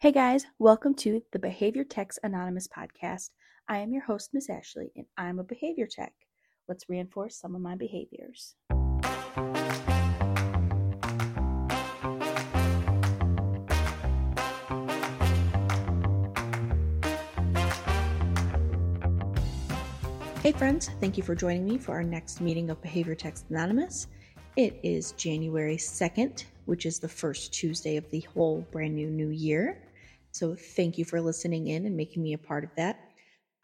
Hey 0.00 0.12
guys, 0.12 0.46
welcome 0.60 0.94
to 0.98 1.24
the 1.32 1.40
Behavior 1.40 1.82
Techs 1.82 2.20
Anonymous 2.22 2.68
podcast. 2.68 3.30
I 3.66 3.78
am 3.78 3.92
your 3.92 4.04
host, 4.04 4.30
Miss 4.32 4.48
Ashley, 4.48 4.92
and 4.94 5.06
I'm 5.16 5.40
a 5.40 5.42
behavior 5.42 5.88
tech. 5.90 6.12
Let's 6.68 6.88
reinforce 6.88 7.34
some 7.34 7.56
of 7.56 7.60
my 7.60 7.74
behaviors. 7.74 8.54
Hey 20.44 20.52
friends, 20.52 20.90
thank 21.00 21.16
you 21.16 21.24
for 21.24 21.34
joining 21.34 21.66
me 21.66 21.76
for 21.76 21.94
our 21.94 22.04
next 22.04 22.40
meeting 22.40 22.70
of 22.70 22.80
Behavior 22.80 23.16
Techs 23.16 23.46
Anonymous. 23.50 24.06
It 24.54 24.78
is 24.84 25.10
January 25.12 25.76
2nd, 25.76 26.44
which 26.66 26.86
is 26.86 27.00
the 27.00 27.08
first 27.08 27.52
Tuesday 27.52 27.96
of 27.96 28.08
the 28.12 28.20
whole 28.20 28.64
brand 28.70 28.94
new 28.94 29.10
new 29.10 29.30
year. 29.30 29.80
So 30.32 30.54
thank 30.54 30.98
you 30.98 31.04
for 31.04 31.20
listening 31.20 31.68
in 31.68 31.86
and 31.86 31.96
making 31.96 32.22
me 32.22 32.32
a 32.32 32.38
part 32.38 32.64
of 32.64 32.70
that. 32.76 33.00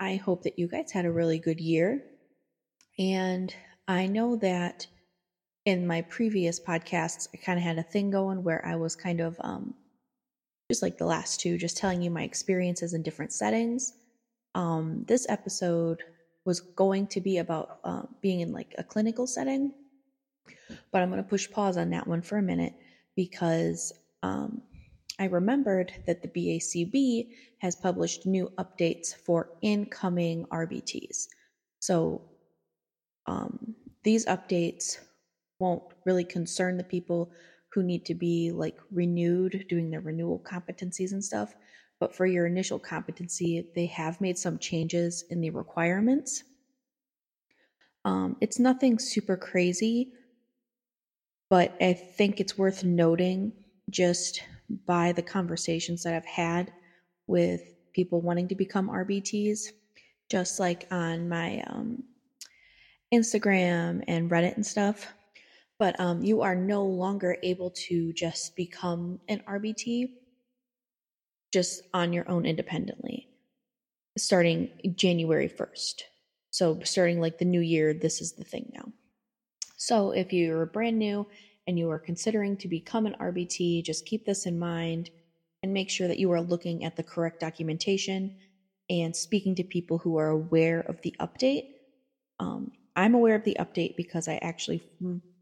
I 0.01 0.17
hope 0.17 0.43
that 0.43 0.59
you 0.59 0.67
guys 0.67 0.91
had 0.91 1.05
a 1.05 1.13
really 1.13 1.39
good 1.39 1.61
year. 1.61 2.05
And 2.99 3.55
I 3.87 4.07
know 4.07 4.37
that 4.37 4.87
in 5.65 5.87
my 5.87 6.03
previous 6.03 6.61
podcasts, 6.61 7.29
I 7.33 7.39
kind 7.39 7.59
of 7.59 7.65
had 7.65 7.79
a 7.79 7.83
thing 7.83 8.11
going 8.11 8.43
where 8.43 8.65
I 8.67 8.77
was 8.77 8.97
kind 8.97 9.21
of 9.21 9.37
um, 9.41 9.75
just 10.71 10.83
like 10.83 10.99
the 10.99 11.07
last 11.07 11.41
two, 11.41 11.59
just 11.59 11.77
telling 11.77 12.03
you 12.03 12.11
my 12.11 12.23
experiences 12.23 12.95
in 12.95 13.03
different 13.03 13.33
settings. 13.33 13.93
Um, 14.55 15.05
this 15.07 15.27
episode 15.29 16.03
was 16.45 16.61
going 16.61 17.07
to 17.09 17.21
be 17.21 17.39
about 17.39 17.79
uh, 17.85 18.03
being 18.21 18.41
in 18.41 18.53
like 18.53 18.75
a 18.79 18.85
clinical 18.85 19.27
setting, 19.27 19.73
but 20.93 21.03
I'm 21.03 21.11
going 21.11 21.23
to 21.23 21.29
push 21.29 21.51
pause 21.51 21.77
on 21.77 21.91
that 21.91 22.07
one 22.07 22.23
for 22.23 22.37
a 22.37 22.43
minute 22.43 22.75
because 23.17 23.93
um, 24.23 24.63
I 25.19 25.27
remembered 25.27 25.93
that 26.07 26.23
the 26.23 26.29
BACB 26.29 27.29
has 27.59 27.77
published 27.77 28.27
new 28.27 28.51
updates 28.59 29.15
for 29.15 29.51
incoming 29.63 30.45
RBTs. 30.47 31.29
So 31.79 32.23
um, 33.27 33.75
these 34.03 34.27
updates 34.27 34.99
won't 35.61 35.83
really 36.05 36.25
concern 36.25 36.77
the 36.77 36.85
people 36.85 37.31
who 37.73 37.83
need 37.83 38.05
to 38.07 38.15
be 38.15 38.51
like 38.51 38.79
renewed 38.91 39.67
doing 39.69 39.91
their 39.91 40.01
renewal 40.01 40.41
competencies 40.41 41.13
and 41.13 41.25
stuff. 41.25 41.55
But 42.01 42.15
for 42.15 42.27
your 42.27 42.47
initial 42.47 42.79
competency, 42.79 43.71
they 43.75 43.87
have 43.87 44.21
made 44.21 44.37
some 44.37 44.59
changes 44.59 45.25
in 45.31 45.41
the 45.41 45.51
requirements. 45.51 46.43
Um, 48.05 48.37
it's 48.41 48.59
nothing 48.59 48.99
super 48.99 49.37
crazy, 49.37 50.13
but 51.49 51.75
I 51.81 51.95
think 51.95 52.41
it's 52.41 52.59
worth 52.59 52.85
noting 52.85 53.53
just 53.91 54.43
by 54.87 55.13
the 55.13 55.23
conversations 55.23 56.03
that 56.03 56.15
I've 56.15 56.27
had 56.27 56.73
with 57.27 57.63
people 57.93 58.21
wanting 58.21 58.49
to 58.49 58.55
become 58.55 58.89
RBTs, 58.89 59.69
just 60.31 60.61
like 60.61 60.87
on 60.91 61.29
my 61.29 61.63
um, 61.69 62.03
Instagram 63.13 64.03
and 64.09 64.31
Reddit 64.31 64.57
and 64.57 64.67
stuff. 64.67 65.13
But 65.79 65.99
um, 65.99 66.23
you 66.23 66.43
are 66.43 66.55
no 66.55 66.85
longer 66.85 67.37
able 67.43 67.71
to 67.89 68.13
just 68.13 68.57
become 68.57 69.21
an 69.29 69.43
RBT 69.49 70.11
just 71.53 71.83
on 71.93 72.13
your 72.13 72.29
own 72.29 72.47
independently 72.47 73.29
starting 74.17 74.71
January 74.95 75.49
1st. 75.49 76.03
So, 76.51 76.79
starting 76.85 77.21
like 77.21 77.39
the 77.39 77.45
new 77.45 77.61
year, 77.61 77.93
this 77.93 78.21
is 78.21 78.33
the 78.33 78.45
thing 78.45 78.71
now. 78.75 78.93
So, 79.77 80.13
if 80.13 80.33
you're 80.33 80.67
brand 80.67 80.99
new 80.99 81.27
and 81.67 81.79
you 81.79 81.91
are 81.91 81.99
considering 81.99 82.57
to 82.59 82.69
become 82.69 83.07
an 83.07 83.17
RBT, 83.21 83.85
just 83.85 84.07
keep 84.07 84.27
this 84.27 84.47
in 84.47 84.59
mind 84.59 85.11
and 85.63 85.73
make 85.73 85.91
sure 85.91 86.09
that 86.09 86.19
you 86.19 86.31
are 86.33 86.43
looking 86.43 86.85
at 86.85 86.97
the 86.97 87.03
correct 87.03 87.41
documentation 87.41 88.37
and 88.91 89.17
speaking 89.17 89.55
to 89.55 89.65
people 89.65 89.99
who 89.99 90.19
are 90.19 90.29
aware 90.29 90.81
of 90.81 91.01
the 91.03 91.15
update. 91.21 91.69
Um, 92.39 92.73
I'm 92.97 93.15
aware 93.15 93.35
of 93.35 93.45
the 93.45 93.57
update 93.59 93.97
because 93.97 94.29
I 94.29 94.39
actually 94.43 94.83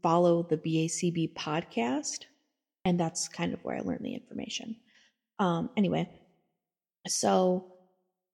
follow 0.01 0.43
the 0.43 0.57
BACB 0.57 1.33
podcast, 1.33 2.25
and 2.85 2.99
that's 2.99 3.27
kind 3.27 3.53
of 3.53 3.63
where 3.63 3.77
I 3.77 3.81
learned 3.81 4.05
the 4.05 4.13
information. 4.13 4.77
Um, 5.39 5.69
anyway, 5.75 6.09
so 7.07 7.73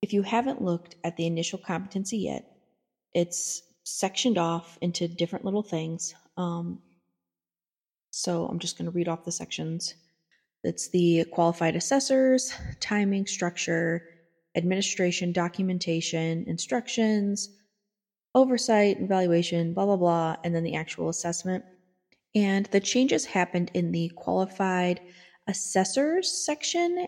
if 0.00 0.12
you 0.12 0.22
haven't 0.22 0.62
looked 0.62 0.96
at 1.04 1.16
the 1.16 1.26
initial 1.26 1.58
competency 1.58 2.18
yet, 2.18 2.44
it's 3.14 3.62
sectioned 3.84 4.38
off 4.38 4.78
into 4.80 5.08
different 5.08 5.44
little 5.44 5.62
things. 5.62 6.14
Um, 6.36 6.80
so 8.10 8.46
I'm 8.46 8.58
just 8.58 8.76
going 8.76 8.86
to 8.86 8.90
read 8.96 9.08
off 9.08 9.24
the 9.24 9.32
sections. 9.32 9.94
It's 10.62 10.88
the 10.88 11.24
qualified 11.32 11.76
assessors, 11.76 12.52
timing, 12.80 13.26
structure, 13.26 14.02
administration, 14.56 15.32
documentation, 15.32 16.44
instructions, 16.46 17.48
oversight, 18.34 19.00
evaluation, 19.00 19.72
blah, 19.74 19.86
blah, 19.86 19.96
blah, 19.96 20.36
and 20.44 20.54
then 20.54 20.64
the 20.64 20.74
actual 20.74 21.08
assessment. 21.08 21.64
And 22.34 22.66
the 22.66 22.80
changes 22.80 23.24
happened 23.24 23.70
in 23.74 23.90
the 23.90 24.10
qualified 24.16 25.00
assessors 25.48 26.30
section 26.30 27.06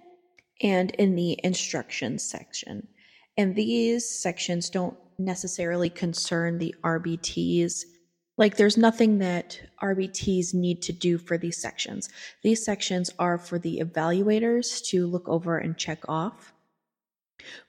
and 0.63 0.91
in 0.93 1.15
the 1.15 1.39
instructions 1.45 2.25
section. 2.25 2.89
And 3.37 3.55
these 3.55 4.09
sections 4.09 4.71
don't 4.71 4.97
necessarily 5.19 5.91
concern 5.91 6.59
the 6.59 6.75
RBTs 6.83 7.85
like 8.39 8.57
there's 8.57 8.77
nothing 8.77 9.19
that 9.19 9.61
RBTs 9.83 10.55
need 10.55 10.83
to 10.83 10.93
do 10.93 11.19
for 11.19 11.37
these 11.37 11.61
sections. 11.61 12.09
These 12.43 12.65
sections 12.65 13.11
are 13.19 13.39
for 13.39 13.59
the 13.59 13.81
evaluators 13.85 14.83
to 14.87 15.07
look 15.07 15.29
over 15.29 15.59
and 15.59 15.77
check 15.77 16.01
off. 16.09 16.53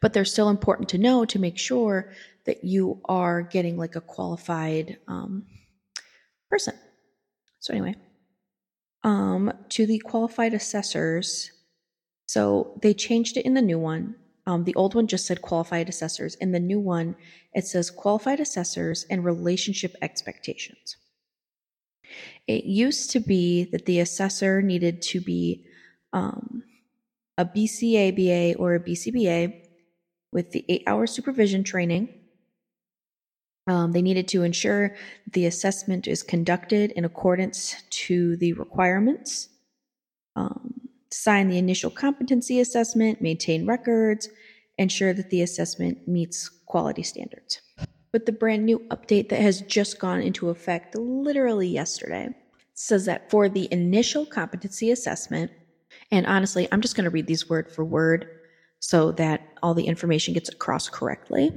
But 0.02 0.14
they're 0.14 0.26
still 0.26 0.50
important 0.50 0.90
to 0.90 0.98
know 0.98 1.26
to 1.26 1.40
make 1.40 1.58
sure 1.58 2.14
that 2.46 2.64
you 2.64 3.02
are 3.06 3.42
getting 3.42 3.78
like 3.78 3.96
a 3.96 4.02
qualified 4.02 4.98
um, 5.08 5.46
person. 6.50 6.76
So 7.60 7.74
anyway, 7.74 7.96
um, 9.04 9.52
to 9.70 9.86
the 9.86 10.00
qualified 10.00 10.54
assessors. 10.54 11.52
So 12.28 12.80
they 12.82 12.94
changed 12.94 13.38
it 13.38 13.46
in 13.46 13.54
the 13.54 13.62
new 13.62 13.80
one. 13.80 14.16
Um, 14.46 14.66
the 14.66 14.76
old 14.76 14.94
one 14.94 15.08
just 15.08 15.26
said 15.26 15.42
qualified 15.42 15.88
assessors. 15.88 16.36
In 16.36 16.52
the 16.52 16.60
new 16.60 16.80
one, 16.80 17.16
it 17.54 17.66
says 17.66 17.90
qualified 17.90 18.40
assessors 18.40 19.06
and 19.10 19.24
relationship 19.24 19.96
expectations. 20.02 20.98
It 22.48 22.66
used 22.66 23.12
to 23.12 23.20
be 23.20 23.66
that 23.72 23.86
the 23.86 24.00
assessor 24.02 24.62
needed 24.62 25.02
to 25.04 25.22
be 25.22 25.66
um, 26.12 26.64
a 27.38 27.46
BCABA 27.46 28.60
or 28.60 28.76
a 28.76 28.80
BCBA 28.80 29.62
with 30.32 30.52
the 30.52 30.66
eight 30.68 30.84
hour 30.88 31.08
supervision 31.08 31.64
training. 31.64 32.10
Um, 33.68 33.94
they 33.94 34.02
needed 34.02 34.28
to 34.30 34.44
ensure 34.44 34.96
the 35.32 35.46
assessment 35.46 36.08
is 36.08 36.22
conducted 36.22 36.92
in 36.92 37.06
accordance 37.06 37.82
to 37.92 38.36
the 38.38 38.54
requirements. 38.54 39.48
Um, 40.36 40.83
sign 41.14 41.50
the 41.50 41.58
initial 41.58 41.90
competency 41.90 42.60
assessment, 42.60 43.22
maintain 43.22 43.66
records, 43.66 44.30
ensure 44.78 45.14
that 45.14 45.30
the 45.30 45.42
assessment 45.42 46.08
meets 46.08 46.50
quality 46.66 47.04
standards. 47.04 47.62
But 48.12 48.26
the 48.26 48.32
brand 48.32 48.66
new 48.66 48.80
update 48.92 49.30
that 49.30 49.42
has 49.42 49.62
just 49.62 50.00
gone 50.00 50.22
into 50.22 50.50
effect 50.50 50.96
literally 50.96 51.68
yesterday 51.68 52.30
says 52.76 53.06
that 53.06 53.30
for 53.30 53.50
the 53.50 53.68
initial 53.72 54.26
competency 54.26 54.92
assessment, 54.92 55.52
and 56.12 56.26
honestly, 56.26 56.68
I'm 56.72 56.82
just 56.82 56.96
going 56.96 57.06
to 57.06 57.10
read 57.10 57.28
these 57.28 57.50
word 57.50 57.72
for 57.72 57.86
word 57.86 58.28
so 58.80 59.12
that 59.14 59.48
all 59.62 59.74
the 59.74 59.88
information 59.88 60.34
gets 60.34 60.50
across 60.50 60.90
correctly. 60.90 61.52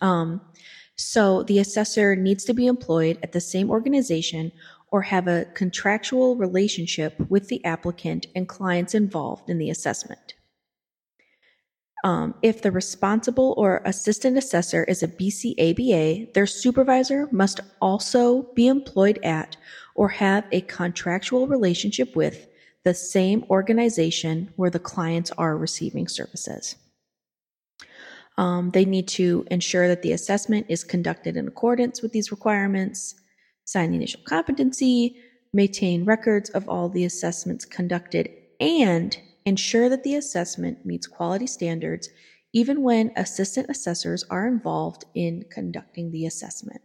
Um, 0.00 0.40
so 0.96 1.44
the 1.44 1.60
assessor 1.60 2.16
needs 2.16 2.44
to 2.44 2.54
be 2.54 2.66
employed 2.66 3.18
at 3.22 3.32
the 3.32 3.40
same 3.40 3.70
organization 3.70 4.52
or 4.90 5.02
have 5.02 5.28
a 5.28 5.46
contractual 5.54 6.36
relationship 6.36 7.14
with 7.28 7.48
the 7.48 7.64
applicant 7.64 8.26
and 8.34 8.48
clients 8.48 8.94
involved 8.94 9.50
in 9.50 9.58
the 9.58 9.70
assessment. 9.70 10.34
Um, 12.04 12.34
if 12.42 12.62
the 12.62 12.70
responsible 12.70 13.54
or 13.56 13.82
assistant 13.84 14.38
assessor 14.38 14.84
is 14.84 15.02
a 15.02 15.08
BCABA, 15.08 16.32
their 16.32 16.46
supervisor 16.46 17.28
must 17.32 17.60
also 17.80 18.42
be 18.54 18.68
employed 18.68 19.18
at 19.24 19.56
or 19.94 20.08
have 20.08 20.44
a 20.52 20.60
contractual 20.62 21.48
relationship 21.48 22.14
with 22.14 22.46
the 22.84 22.94
same 22.94 23.44
organization 23.50 24.52
where 24.56 24.70
the 24.70 24.78
clients 24.78 25.32
are 25.32 25.58
receiving 25.58 26.06
services. 26.06 26.76
Um, 28.36 28.70
they 28.70 28.84
need 28.84 29.08
to 29.08 29.44
ensure 29.50 29.88
that 29.88 30.02
the 30.02 30.12
assessment 30.12 30.66
is 30.68 30.84
conducted 30.84 31.36
in 31.36 31.48
accordance 31.48 32.00
with 32.00 32.12
these 32.12 32.30
requirements 32.30 33.16
sign 33.68 33.90
the 33.90 33.96
initial 33.96 34.22
competency, 34.24 35.14
maintain 35.52 36.02
records 36.06 36.48
of 36.50 36.66
all 36.70 36.88
the 36.88 37.04
assessments 37.04 37.66
conducted, 37.66 38.30
and 38.60 39.18
ensure 39.44 39.90
that 39.90 40.02
the 40.04 40.14
assessment 40.14 40.86
meets 40.86 41.06
quality 41.06 41.46
standards 41.46 42.08
even 42.54 42.80
when 42.80 43.12
assistant 43.16 43.68
assessors 43.68 44.24
are 44.30 44.48
involved 44.48 45.04
in 45.14 45.44
conducting 45.50 46.10
the 46.10 46.24
assessment. 46.24 46.80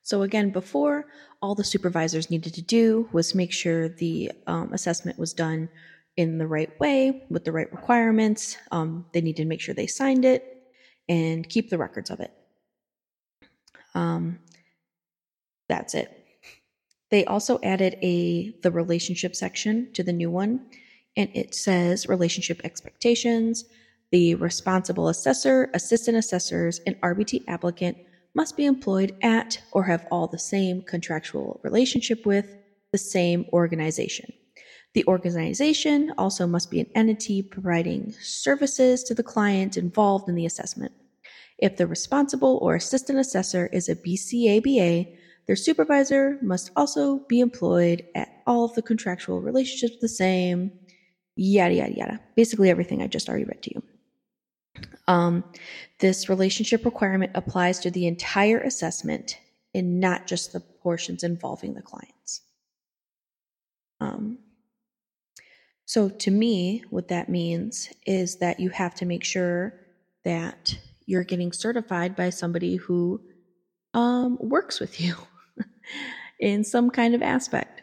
So, 0.00 0.22
again, 0.22 0.48
before, 0.50 1.04
all 1.42 1.54
the 1.54 1.62
supervisors 1.62 2.30
needed 2.30 2.54
to 2.54 2.62
do 2.62 3.06
was 3.12 3.34
make 3.34 3.52
sure 3.52 3.90
the 3.90 4.32
um, 4.46 4.72
assessment 4.72 5.18
was 5.18 5.34
done 5.34 5.68
in 6.16 6.38
the 6.38 6.46
right 6.46 6.78
way 6.80 7.26
with 7.28 7.44
the 7.44 7.52
right 7.52 7.70
requirements. 7.70 8.56
Um, 8.72 9.04
they 9.12 9.20
needed 9.20 9.42
to 9.42 9.48
make 9.48 9.60
sure 9.60 9.74
they 9.74 9.86
signed 9.86 10.24
it 10.24 10.72
and 11.06 11.46
keep 11.46 11.68
the 11.68 11.76
records 11.76 12.08
of 12.08 12.20
it. 12.20 12.32
Um, 13.94 14.38
that's 15.68 15.94
it. 15.94 16.24
They 17.10 17.24
also 17.24 17.60
added 17.62 17.96
a 18.02 18.52
the 18.62 18.70
relationship 18.70 19.36
section 19.36 19.92
to 19.92 20.02
the 20.02 20.12
new 20.12 20.30
one, 20.30 20.66
and 21.16 21.30
it 21.34 21.54
says 21.54 22.08
relationship 22.08 22.60
expectations. 22.64 23.64
The 24.10 24.34
responsible 24.34 25.08
assessor, 25.08 25.70
assistant 25.74 26.16
assessors, 26.16 26.80
and 26.86 27.00
RBT 27.00 27.44
applicant 27.48 27.96
must 28.34 28.56
be 28.56 28.64
employed 28.64 29.16
at 29.22 29.60
or 29.72 29.84
have 29.84 30.06
all 30.10 30.26
the 30.26 30.38
same 30.38 30.82
contractual 30.82 31.60
relationship 31.62 32.26
with 32.26 32.56
the 32.92 32.98
same 32.98 33.46
organization. 33.52 34.32
The 34.94 35.04
organization 35.06 36.12
also 36.16 36.46
must 36.46 36.70
be 36.70 36.80
an 36.80 36.90
entity 36.94 37.42
providing 37.42 38.12
services 38.20 39.02
to 39.04 39.14
the 39.14 39.24
client 39.24 39.76
involved 39.76 40.28
in 40.28 40.36
the 40.36 40.46
assessment. 40.46 40.92
If 41.58 41.76
the 41.76 41.86
responsible 41.86 42.58
or 42.62 42.76
assistant 42.76 43.18
assessor 43.18 43.68
is 43.72 43.88
a 43.88 43.96
BCABA, 43.96 45.16
their 45.46 45.56
supervisor 45.56 46.38
must 46.42 46.70
also 46.74 47.18
be 47.28 47.40
employed 47.40 48.06
at 48.14 48.42
all 48.46 48.64
of 48.64 48.74
the 48.74 48.82
contractual 48.82 49.40
relationships 49.40 49.96
the 50.00 50.08
same, 50.08 50.72
yada, 51.36 51.74
yada, 51.74 51.94
yada. 51.94 52.20
Basically, 52.34 52.70
everything 52.70 53.02
I 53.02 53.06
just 53.06 53.28
already 53.28 53.44
read 53.44 53.62
to 53.62 53.74
you. 53.74 53.82
Um, 55.06 55.44
this 56.00 56.28
relationship 56.28 56.84
requirement 56.84 57.32
applies 57.34 57.78
to 57.80 57.90
the 57.90 58.06
entire 58.06 58.60
assessment 58.60 59.38
and 59.74 60.00
not 60.00 60.26
just 60.26 60.52
the 60.52 60.60
portions 60.60 61.22
involving 61.22 61.74
the 61.74 61.82
clients. 61.82 62.40
Um, 64.00 64.38
so, 65.84 66.08
to 66.08 66.30
me, 66.30 66.84
what 66.88 67.08
that 67.08 67.28
means 67.28 67.90
is 68.06 68.36
that 68.36 68.60
you 68.60 68.70
have 68.70 68.94
to 68.96 69.06
make 69.06 69.24
sure 69.24 69.74
that 70.24 70.76
you're 71.04 71.24
getting 71.24 71.52
certified 71.52 72.16
by 72.16 72.30
somebody 72.30 72.76
who 72.76 73.20
um, 73.92 74.38
works 74.40 74.80
with 74.80 75.00
you 75.00 75.14
in 76.40 76.64
some 76.64 76.90
kind 76.90 77.14
of 77.14 77.22
aspect, 77.22 77.82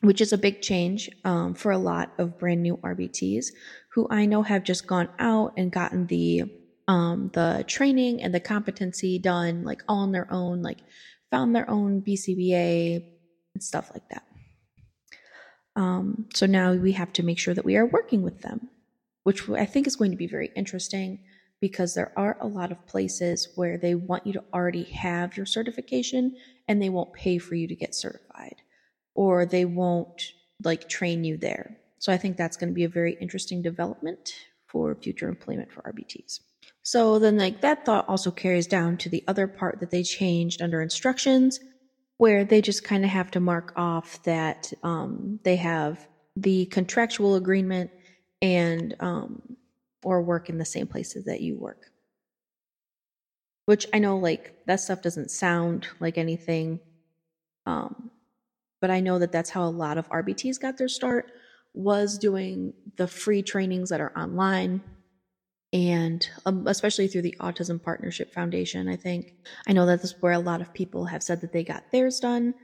which 0.00 0.20
is 0.20 0.32
a 0.32 0.38
big 0.38 0.62
change 0.62 1.08
um, 1.24 1.54
for 1.54 1.72
a 1.72 1.78
lot 1.78 2.12
of 2.18 2.38
brand 2.38 2.62
new 2.62 2.76
RBTs 2.78 3.46
who 3.94 4.06
I 4.10 4.26
know 4.26 4.42
have 4.42 4.64
just 4.64 4.86
gone 4.86 5.08
out 5.18 5.54
and 5.56 5.70
gotten 5.70 6.06
the 6.06 6.44
um, 6.88 7.30
the 7.32 7.64
training 7.68 8.22
and 8.22 8.34
the 8.34 8.40
competency 8.40 9.18
done 9.18 9.62
like 9.64 9.82
all 9.88 10.00
on 10.00 10.12
their 10.12 10.30
own, 10.32 10.62
like 10.62 10.78
found 11.30 11.54
their 11.54 11.68
own 11.70 12.02
BCBA 12.02 13.04
and 13.54 13.62
stuff 13.62 13.90
like 13.94 14.08
that. 14.10 14.24
Um, 15.76 16.26
so 16.34 16.46
now 16.46 16.74
we 16.74 16.92
have 16.92 17.12
to 17.14 17.22
make 17.22 17.38
sure 17.38 17.54
that 17.54 17.64
we 17.64 17.76
are 17.76 17.86
working 17.86 18.22
with 18.22 18.40
them, 18.42 18.68
which 19.22 19.48
I 19.48 19.64
think 19.64 19.86
is 19.86 19.96
going 19.96 20.10
to 20.10 20.16
be 20.16 20.26
very 20.26 20.50
interesting 20.56 21.20
because 21.62 21.94
there 21.94 22.12
are 22.16 22.36
a 22.40 22.46
lot 22.46 22.72
of 22.72 22.86
places 22.88 23.50
where 23.54 23.78
they 23.78 23.94
want 23.94 24.26
you 24.26 24.32
to 24.32 24.42
already 24.52 24.82
have 24.82 25.36
your 25.36 25.46
certification 25.46 26.36
and 26.66 26.82
they 26.82 26.88
won't 26.88 27.12
pay 27.12 27.38
for 27.38 27.54
you 27.54 27.68
to 27.68 27.76
get 27.76 27.94
certified 27.94 28.56
or 29.14 29.46
they 29.46 29.64
won't 29.64 30.32
like 30.64 30.88
train 30.88 31.22
you 31.22 31.36
there. 31.36 31.78
So 32.00 32.12
I 32.12 32.16
think 32.16 32.36
that's 32.36 32.56
going 32.56 32.70
to 32.70 32.74
be 32.74 32.82
a 32.82 32.88
very 32.88 33.16
interesting 33.20 33.62
development 33.62 34.32
for 34.66 34.96
future 34.96 35.28
employment 35.28 35.70
for 35.72 35.82
RBTs. 35.82 36.40
So 36.82 37.20
then 37.20 37.38
like 37.38 37.60
that 37.60 37.86
thought 37.86 38.08
also 38.08 38.32
carries 38.32 38.66
down 38.66 38.96
to 38.96 39.08
the 39.08 39.22
other 39.28 39.46
part 39.46 39.78
that 39.78 39.92
they 39.92 40.02
changed 40.02 40.60
under 40.60 40.82
instructions 40.82 41.60
where 42.16 42.44
they 42.44 42.60
just 42.60 42.82
kind 42.82 43.04
of 43.04 43.10
have 43.10 43.30
to 43.30 43.40
mark 43.40 43.72
off 43.76 44.20
that 44.24 44.72
um, 44.82 45.38
they 45.44 45.56
have 45.56 46.08
the 46.34 46.66
contractual 46.66 47.36
agreement 47.36 47.92
and 48.40 48.96
um, 48.98 49.40
or 50.04 50.22
work 50.22 50.48
in 50.48 50.58
the 50.58 50.64
same 50.64 50.86
places 50.86 51.24
that 51.24 51.40
you 51.40 51.58
work. 51.58 51.90
Which 53.66 53.86
I 53.92 53.98
know, 53.98 54.16
like, 54.16 54.54
that 54.66 54.80
stuff 54.80 55.02
doesn't 55.02 55.30
sound 55.30 55.86
like 56.00 56.18
anything, 56.18 56.80
um, 57.66 58.10
but 58.80 58.90
I 58.90 59.00
know 59.00 59.18
that 59.20 59.32
that's 59.32 59.50
how 59.50 59.64
a 59.64 59.70
lot 59.70 59.98
of 59.98 60.08
RBTs 60.08 60.60
got 60.60 60.76
their 60.76 60.88
start 60.88 61.30
was 61.74 62.18
doing 62.18 62.74
the 62.96 63.06
free 63.06 63.42
trainings 63.42 63.88
that 63.90 64.00
are 64.00 64.12
online 64.16 64.82
and 65.72 66.28
um, 66.44 66.66
especially 66.66 67.08
through 67.08 67.22
the 67.22 67.34
autism 67.40 67.82
partnership 67.82 68.32
foundation 68.32 68.88
i 68.88 68.96
think. 68.96 69.34
I 69.66 69.72
know 69.72 69.86
that 69.86 70.02
this 70.02 70.12
is 70.12 70.20
where 70.20 70.32
a 70.32 70.38
lot 70.38 70.60
of 70.60 70.74
people 70.74 71.06
have 71.06 71.22
said 71.22 71.40
that 71.40 71.52
they 71.52 71.64
got 71.64 71.90
theirs 71.90 72.20
done. 72.20 72.54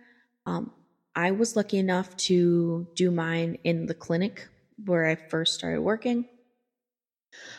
Um, 0.47 0.73
i 1.15 1.31
was 1.31 1.57
lucky 1.57 1.79
enough 1.79 2.15
to 2.17 2.87
do 2.95 3.11
mine 3.11 3.57
in 3.65 3.87
the 3.87 3.95
clinic 3.95 4.47
where 4.85 5.07
i 5.07 5.15
first 5.15 5.55
started 5.55 5.81
working 5.81 6.27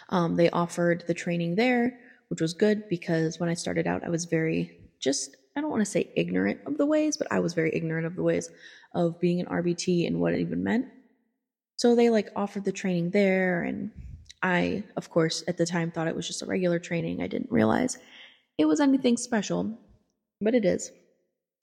um, 0.09 0.35
they 0.35 0.49
offered 0.49 1.03
the 1.07 1.13
training 1.13 1.55
there, 1.55 1.99
which 2.29 2.41
was 2.41 2.53
good 2.53 2.87
because 2.89 3.39
when 3.39 3.49
I 3.49 3.53
started 3.53 3.87
out, 3.87 4.03
I 4.03 4.09
was 4.09 4.25
very 4.25 4.77
just, 4.99 5.35
I 5.55 5.61
don't 5.61 5.69
want 5.69 5.81
to 5.81 5.85
say 5.89 6.11
ignorant 6.15 6.61
of 6.65 6.77
the 6.77 6.85
ways, 6.85 7.17
but 7.17 7.31
I 7.31 7.39
was 7.39 7.53
very 7.53 7.71
ignorant 7.73 8.05
of 8.05 8.15
the 8.15 8.23
ways 8.23 8.49
of 8.93 9.19
being 9.19 9.39
an 9.39 9.45
RBT 9.45 10.07
and 10.07 10.19
what 10.19 10.33
it 10.33 10.39
even 10.39 10.63
meant. 10.63 10.87
So 11.77 11.95
they 11.95 12.09
like 12.09 12.29
offered 12.35 12.65
the 12.65 12.71
training 12.71 13.11
there. 13.11 13.63
And 13.63 13.91
I, 14.43 14.83
of 14.97 15.09
course, 15.09 15.43
at 15.47 15.57
the 15.57 15.65
time 15.65 15.91
thought 15.91 16.07
it 16.07 16.15
was 16.15 16.27
just 16.27 16.41
a 16.41 16.45
regular 16.45 16.79
training. 16.79 17.21
I 17.21 17.27
didn't 17.27 17.51
realize 17.51 17.97
it 18.57 18.65
was 18.65 18.81
anything 18.81 19.15
special, 19.15 19.77
but 20.41 20.55
it 20.55 20.65
is. 20.65 20.91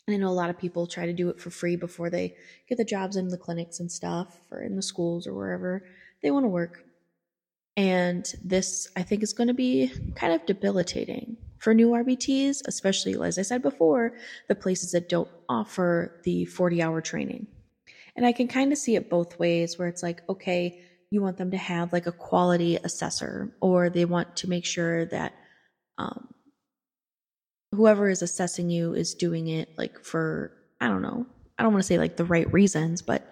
And 0.07 0.15
I 0.15 0.19
know 0.19 0.29
a 0.29 0.31
lot 0.31 0.51
of 0.51 0.59
people 0.59 0.87
try 0.87 1.05
to 1.05 1.13
do 1.13 1.29
it 1.29 1.41
for 1.41 1.51
free 1.51 1.77
before 1.77 2.11
they 2.11 2.35
get 2.69 2.79
the 2.79 2.85
jobs 2.85 3.17
in 3.17 3.29
the 3.29 3.37
clinics 3.37 3.81
and 3.81 3.91
stuff 3.91 4.39
or 4.51 4.63
in 4.63 4.77
the 4.77 4.83
schools 4.83 5.27
or 5.27 5.35
wherever 5.35 5.85
they 6.23 6.31
want 6.31 6.45
to 6.45 6.49
work. 6.49 6.86
And 7.77 8.33
this, 8.43 8.89
I 8.97 9.03
think, 9.03 9.23
is 9.23 9.35
going 9.35 9.49
to 9.49 9.55
be 9.55 9.93
kind 10.15 10.33
of 10.33 10.47
debilitating 10.47 11.37
for 11.59 11.75
new 11.75 11.91
RBTs, 11.91 12.63
especially, 12.67 13.17
as 13.23 13.39
I 13.39 13.43
said 13.43 13.63
before, 13.63 14.15
the 14.49 14.55
places 14.55 14.93
that 14.93 15.09
don't 15.09 15.29
offer 15.49 16.21
the 16.25 16.47
40 16.47 16.83
hour 16.83 17.01
training. 17.01 17.47
And 18.17 18.25
I 18.25 18.33
can 18.33 18.49
kind 18.49 18.73
of 18.73 18.79
see 18.79 18.97
it 18.97 19.11
both 19.11 19.39
ways 19.39 19.79
where 19.79 19.89
it's 19.89 20.03
like, 20.03 20.23
okay, 20.29 20.81
you 21.11 21.21
want 21.21 21.37
them 21.37 21.51
to 21.51 21.57
have 21.57 21.93
like 21.93 22.07
a 22.07 22.13
quality 22.13 22.77
assessor, 22.77 23.55
or 23.61 23.91
they 23.91 24.05
want 24.05 24.37
to 24.37 24.49
make 24.49 24.65
sure 24.65 25.05
that 25.07 25.35
um, 25.99 26.29
whoever 27.73 28.09
is 28.09 28.23
assessing 28.23 28.71
you 28.71 28.95
is 28.95 29.15
doing 29.15 29.49
it 29.49 29.69
like 29.77 30.03
for, 30.03 30.53
I 30.81 30.89
don't 30.89 31.03
know, 31.03 31.27
I 31.59 31.63
don't 31.63 31.73
want 31.73 31.83
to 31.83 31.87
say 31.87 31.99
like 31.99 32.17
the 32.17 32.25
right 32.25 32.51
reasons, 32.53 33.03
but 33.03 33.31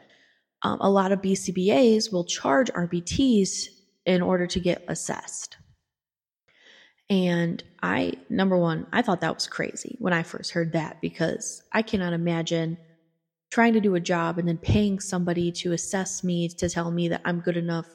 um, 0.63 0.79
a 0.81 0.91
lot 0.91 1.13
of 1.13 1.21
BCBAs 1.21 2.13
will 2.13 2.25
charge 2.25 2.71
RBTs 2.71 3.67
in 4.07 4.23
order 4.23 4.47
to 4.47 4.61
get 4.61 4.85
assessed. 4.89 5.57
And 7.11 7.63
I, 7.83 8.15
number 8.31 8.57
one, 8.57 8.87
I 8.93 9.03
thought 9.03 9.21
that 9.21 9.35
was 9.35 9.47
crazy 9.47 9.97
when 9.99 10.13
I 10.13 10.23
first 10.23 10.53
heard 10.53 10.73
that 10.73 11.01
because 11.01 11.63
I 11.73 11.83
cannot 11.83 12.13
imagine 12.13 12.79
trying 13.51 13.75
to 13.75 13.81
do 13.81 13.95
a 13.95 14.01
job 14.01 14.39
and 14.39 14.49
then 14.49 14.59
paying 14.59 14.99
somebody 15.01 15.53
to 15.53 15.73
assess 15.73 16.25
me 16.25 16.49
to 16.49 16.69
tell 16.69 16.91
me 16.91 17.09
that 17.09 17.21
I'm 17.25 17.41
good 17.41 17.57
enough 17.57 17.87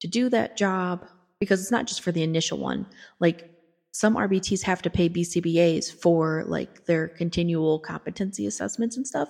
to 0.00 0.06
do 0.06 0.28
that 0.28 0.56
job 0.56 1.06
because 1.40 1.60
it's 1.60 1.70
not 1.70 1.86
just 1.86 2.02
for 2.02 2.12
the 2.12 2.22
initial 2.22 2.58
one. 2.58 2.86
Like 3.20 3.50
some 3.92 4.16
RBTs 4.16 4.62
have 4.62 4.82
to 4.82 4.90
pay 4.90 5.08
BCBAs 5.08 5.92
for 5.92 6.44
like 6.46 6.84
their 6.84 7.08
continual 7.08 7.78
competency 7.78 8.46
assessments 8.46 8.96
and 8.96 9.06
stuff. 9.06 9.28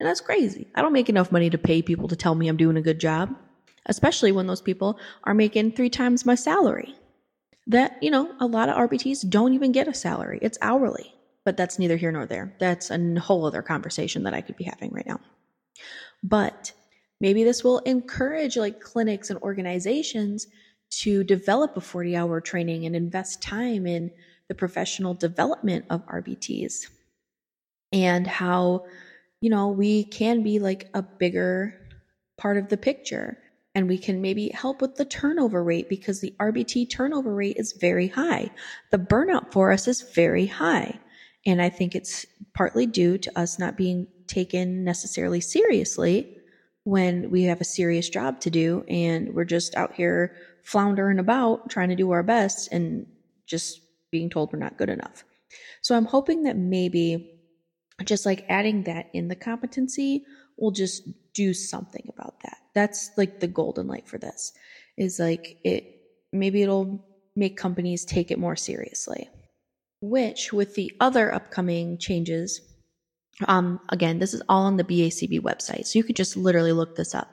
And 0.00 0.08
that's 0.08 0.20
crazy. 0.20 0.66
I 0.74 0.82
don't 0.82 0.92
make 0.92 1.08
enough 1.08 1.32
money 1.32 1.50
to 1.50 1.58
pay 1.58 1.82
people 1.82 2.08
to 2.08 2.16
tell 2.16 2.34
me 2.34 2.48
I'm 2.48 2.56
doing 2.56 2.76
a 2.76 2.82
good 2.82 3.00
job 3.00 3.34
especially 3.88 4.32
when 4.32 4.46
those 4.46 4.62
people 4.62 4.98
are 5.24 5.34
making 5.34 5.72
three 5.72 5.90
times 5.90 6.26
my 6.26 6.34
salary. 6.34 6.94
That, 7.66 8.02
you 8.02 8.10
know, 8.10 8.34
a 8.40 8.46
lot 8.46 8.68
of 8.68 8.76
RBTs 8.76 9.28
don't 9.28 9.52
even 9.52 9.72
get 9.72 9.88
a 9.88 9.94
salary, 9.94 10.38
it's 10.42 10.58
hourly. 10.62 11.14
But 11.44 11.56
that's 11.56 11.78
neither 11.78 11.96
here 11.96 12.12
nor 12.12 12.26
there. 12.26 12.54
That's 12.58 12.90
a 12.90 13.20
whole 13.20 13.46
other 13.46 13.62
conversation 13.62 14.24
that 14.24 14.34
I 14.34 14.42
could 14.42 14.56
be 14.56 14.64
having 14.64 14.90
right 14.92 15.06
now. 15.06 15.20
But 16.22 16.72
maybe 17.20 17.44
this 17.44 17.64
will 17.64 17.78
encourage 17.80 18.56
like 18.56 18.80
clinics 18.80 19.30
and 19.30 19.40
organizations 19.40 20.46
to 20.90 21.24
develop 21.24 21.76
a 21.76 21.80
40 21.80 22.16
hour 22.16 22.40
training 22.40 22.86
and 22.86 22.94
invest 22.94 23.42
time 23.42 23.86
in 23.86 24.10
the 24.48 24.54
professional 24.54 25.14
development 25.14 25.84
of 25.90 26.06
RBTs 26.06 26.88
and 27.92 28.26
how, 28.26 28.86
you 29.40 29.50
know, 29.50 29.68
we 29.68 30.04
can 30.04 30.42
be 30.42 30.58
like 30.58 30.88
a 30.94 31.02
bigger 31.02 31.74
part 32.36 32.56
of 32.56 32.68
the 32.68 32.76
picture 32.76 33.38
and 33.78 33.88
we 33.88 33.96
can 33.96 34.20
maybe 34.20 34.48
help 34.48 34.82
with 34.82 34.96
the 34.96 35.04
turnover 35.04 35.62
rate 35.62 35.88
because 35.88 36.20
the 36.20 36.34
RBT 36.40 36.90
turnover 36.90 37.32
rate 37.32 37.58
is 37.58 37.74
very 37.74 38.08
high. 38.08 38.50
The 38.90 38.98
burnout 38.98 39.52
for 39.52 39.70
us 39.70 39.86
is 39.86 40.02
very 40.02 40.46
high. 40.46 40.98
And 41.46 41.62
I 41.62 41.68
think 41.68 41.94
it's 41.94 42.26
partly 42.54 42.86
due 42.86 43.18
to 43.18 43.38
us 43.38 43.56
not 43.56 43.76
being 43.76 44.08
taken 44.26 44.82
necessarily 44.82 45.40
seriously 45.40 46.38
when 46.82 47.30
we 47.30 47.44
have 47.44 47.60
a 47.60 47.64
serious 47.64 48.08
job 48.08 48.40
to 48.40 48.50
do 48.50 48.84
and 48.88 49.32
we're 49.32 49.44
just 49.44 49.76
out 49.76 49.94
here 49.94 50.34
floundering 50.64 51.20
about 51.20 51.70
trying 51.70 51.90
to 51.90 51.94
do 51.94 52.10
our 52.10 52.24
best 52.24 52.72
and 52.72 53.06
just 53.46 53.80
being 54.10 54.28
told 54.28 54.52
we're 54.52 54.58
not 54.58 54.76
good 54.76 54.90
enough. 54.90 55.22
So 55.82 55.94
I'm 55.96 56.06
hoping 56.06 56.42
that 56.42 56.56
maybe 56.56 57.30
just 58.04 58.26
like 58.26 58.44
adding 58.48 58.82
that 58.84 59.08
in 59.12 59.28
the 59.28 59.36
competency 59.36 60.24
will 60.58 60.70
just 60.70 61.02
do 61.34 61.54
something 61.54 62.06
about 62.12 62.40
that. 62.42 62.58
That's 62.74 63.10
like 63.16 63.40
the 63.40 63.46
golden 63.46 63.86
light 63.86 64.08
for 64.08 64.18
this 64.18 64.52
is 64.96 65.18
like 65.18 65.58
it 65.64 66.00
maybe 66.32 66.62
it'll 66.62 67.04
make 67.36 67.56
companies 67.56 68.04
take 68.04 68.30
it 68.30 68.38
more 68.38 68.56
seriously. 68.56 69.28
Which 70.00 70.52
with 70.52 70.74
the 70.74 70.92
other 71.00 71.32
upcoming 71.32 71.98
changes 71.98 72.60
um 73.46 73.80
again, 73.88 74.18
this 74.18 74.34
is 74.34 74.42
all 74.48 74.64
on 74.64 74.76
the 74.76 74.84
BACB 74.84 75.40
website. 75.40 75.86
So 75.86 75.98
you 75.98 76.04
could 76.04 76.16
just 76.16 76.36
literally 76.36 76.72
look 76.72 76.96
this 76.96 77.14
up. 77.14 77.30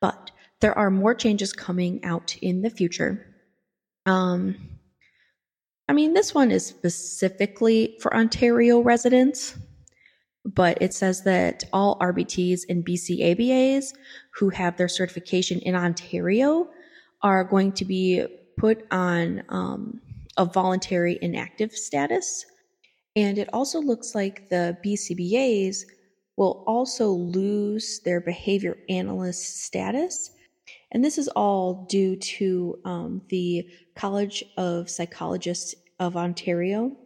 But 0.00 0.30
there 0.60 0.76
are 0.76 0.90
more 0.90 1.14
changes 1.14 1.52
coming 1.52 2.04
out 2.04 2.36
in 2.42 2.62
the 2.62 2.70
future. 2.70 3.26
Um 4.06 4.74
I 5.88 5.92
mean, 5.92 6.14
this 6.14 6.34
one 6.34 6.50
is 6.50 6.64
specifically 6.64 7.98
for 8.00 8.14
Ontario 8.16 8.80
residents, 8.80 9.54
but 10.44 10.78
it 10.80 10.92
says 10.92 11.24
that 11.24 11.64
all 11.72 11.98
RBTs 11.98 12.62
and 12.68 12.84
BCABAs 12.84 13.94
who 14.34 14.50
have 14.50 14.76
their 14.76 14.88
certification 14.88 15.58
in 15.60 15.74
Ontario 15.74 16.68
are 17.22 17.44
going 17.44 17.72
to 17.72 17.84
be 17.84 18.26
put 18.58 18.86
on 18.90 19.42
um, 19.48 20.00
a 20.36 20.44
voluntary 20.44 21.18
inactive 21.22 21.72
status. 21.72 22.44
And 23.16 23.38
it 23.38 23.48
also 23.52 23.80
looks 23.80 24.14
like 24.14 24.48
the 24.50 24.76
BCBAs 24.84 25.84
will 26.36 26.64
also 26.66 27.08
lose 27.08 28.00
their 28.04 28.20
behavior 28.20 28.76
analyst 28.88 29.62
status 29.64 30.30
and 30.94 31.04
this 31.04 31.18
is 31.18 31.28
all 31.28 31.86
due 31.90 32.16
to 32.16 32.78
um, 32.84 33.22
the 33.28 33.68
College 33.96 34.44
of 34.56 34.88
Psychologists 34.88 35.74
of 35.98 36.16
Ontario 36.16 36.96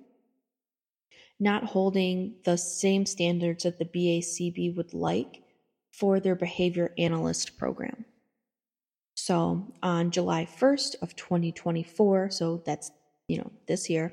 not 1.40 1.64
holding 1.64 2.34
the 2.44 2.56
same 2.56 3.06
standards 3.06 3.64
that 3.64 3.78
the 3.78 3.84
BACB 3.84 4.76
would 4.76 4.92
like 4.92 5.42
for 5.92 6.20
their 6.20 6.34
behavior 6.34 6.92
analyst 6.98 7.58
program. 7.58 8.04
So 9.14 9.74
on 9.82 10.10
July 10.10 10.46
1st 10.46 10.96
of 11.02 11.16
2024, 11.16 12.30
so 12.30 12.62
that's, 12.64 12.90
you 13.28 13.38
know, 13.38 13.50
this 13.66 13.90
year, 13.90 14.12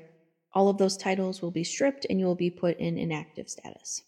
all 0.52 0.68
of 0.68 0.78
those 0.78 0.96
titles 0.96 1.42
will 1.42 1.50
be 1.50 1.64
stripped 1.64 2.06
and 2.08 2.18
you 2.18 2.26
will 2.26 2.34
be 2.34 2.50
put 2.50 2.78
in 2.78 2.98
inactive 2.98 3.48
status. 3.48 4.02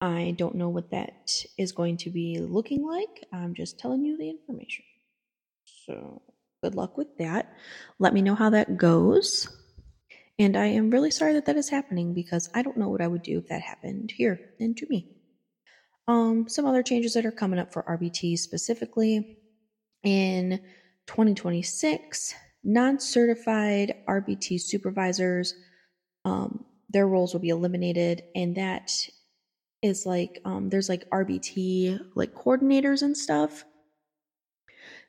I 0.00 0.34
don't 0.36 0.56
know 0.56 0.68
what 0.68 0.90
that 0.90 1.32
is 1.56 1.72
going 1.72 1.96
to 1.98 2.10
be 2.10 2.38
looking 2.38 2.84
like. 2.84 3.24
I'm 3.32 3.54
just 3.54 3.78
telling 3.78 4.04
you 4.04 4.18
the 4.18 4.28
information. 4.28 4.84
So, 5.86 6.22
good 6.62 6.74
luck 6.74 6.98
with 6.98 7.16
that. 7.18 7.54
Let 7.98 8.12
me 8.12 8.22
know 8.22 8.34
how 8.34 8.50
that 8.50 8.76
goes. 8.76 9.48
And 10.38 10.56
I 10.56 10.66
am 10.66 10.90
really 10.90 11.10
sorry 11.10 11.32
that 11.34 11.46
that 11.46 11.56
is 11.56 11.70
happening 11.70 12.12
because 12.12 12.50
I 12.54 12.62
don't 12.62 12.76
know 12.76 12.88
what 12.88 13.00
I 13.00 13.08
would 13.08 13.22
do 13.22 13.38
if 13.38 13.48
that 13.48 13.62
happened 13.62 14.12
here 14.14 14.38
and 14.60 14.76
to 14.76 14.86
me. 14.88 15.08
Um, 16.08 16.48
some 16.48 16.66
other 16.66 16.82
changes 16.82 17.14
that 17.14 17.26
are 17.26 17.32
coming 17.32 17.58
up 17.58 17.72
for 17.72 17.82
RBT 17.82 18.38
specifically 18.38 19.38
in 20.04 20.60
2026, 21.06 22.34
non 22.62 23.00
certified 23.00 23.94
RBT 24.08 24.60
supervisors, 24.60 25.54
um, 26.24 26.64
their 26.90 27.08
roles 27.08 27.32
will 27.32 27.40
be 27.40 27.48
eliminated, 27.48 28.22
and 28.34 28.56
that 28.56 28.92
is 29.82 30.06
like 30.06 30.40
um, 30.44 30.68
there's 30.68 30.88
like 30.88 31.08
RBT 31.10 31.98
like 32.14 32.34
coordinators 32.34 33.02
and 33.02 33.16
stuff 33.16 33.64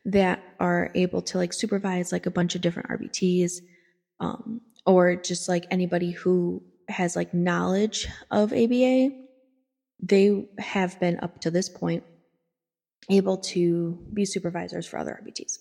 that 0.05 0.43
are 0.59 0.91
able 0.95 1.21
to 1.21 1.37
like 1.37 1.53
supervise 1.53 2.11
like 2.11 2.25
a 2.25 2.31
bunch 2.31 2.55
of 2.55 2.61
different 2.61 2.89
RBTs 2.89 3.59
um, 4.19 4.61
or 4.87 5.15
just 5.15 5.47
like 5.47 5.67
anybody 5.69 6.11
who 6.11 6.63
has 6.89 7.15
like 7.15 7.33
knowledge 7.33 8.07
of 8.31 8.51
ABA 8.51 9.11
they 10.01 10.45
have 10.59 10.99
been 10.99 11.19
up 11.21 11.39
to 11.41 11.51
this 11.51 11.69
point 11.69 12.03
able 13.09 13.37
to 13.37 13.97
be 14.13 14.25
supervisors 14.25 14.85
for 14.85 14.97
other 14.97 15.19
RBTs. 15.23 15.57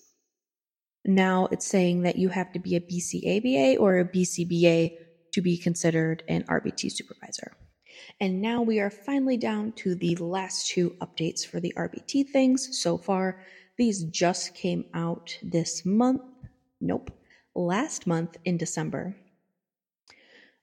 Now 1.05 1.47
it's 1.51 1.65
saying 1.65 2.01
that 2.01 2.17
you 2.17 2.29
have 2.29 2.51
to 2.53 2.59
be 2.59 2.75
a 2.75 2.81
BCABA 2.81 3.79
or 3.79 3.99
a 3.99 4.05
BCBA 4.05 4.97
to 5.33 5.41
be 5.41 5.57
considered 5.57 6.23
an 6.27 6.43
RBT 6.43 6.91
supervisor. 6.91 7.53
And 8.19 8.41
now 8.41 8.61
we 8.61 8.79
are 8.79 8.89
finally 8.89 9.37
down 9.37 9.71
to 9.73 9.95
the 9.95 10.15
last 10.17 10.67
two 10.67 10.95
updates 11.01 11.45
for 11.45 11.59
the 11.59 11.73
RBT 11.77 12.29
things 12.29 12.79
so 12.81 12.97
far. 12.97 13.41
These 13.77 14.03
just 14.05 14.53
came 14.53 14.85
out 14.93 15.37
this 15.41 15.85
month. 15.85 16.21
Nope, 16.81 17.11
last 17.57 18.07
month 18.07 18.37
in 18.45 18.57
December. 18.57 19.15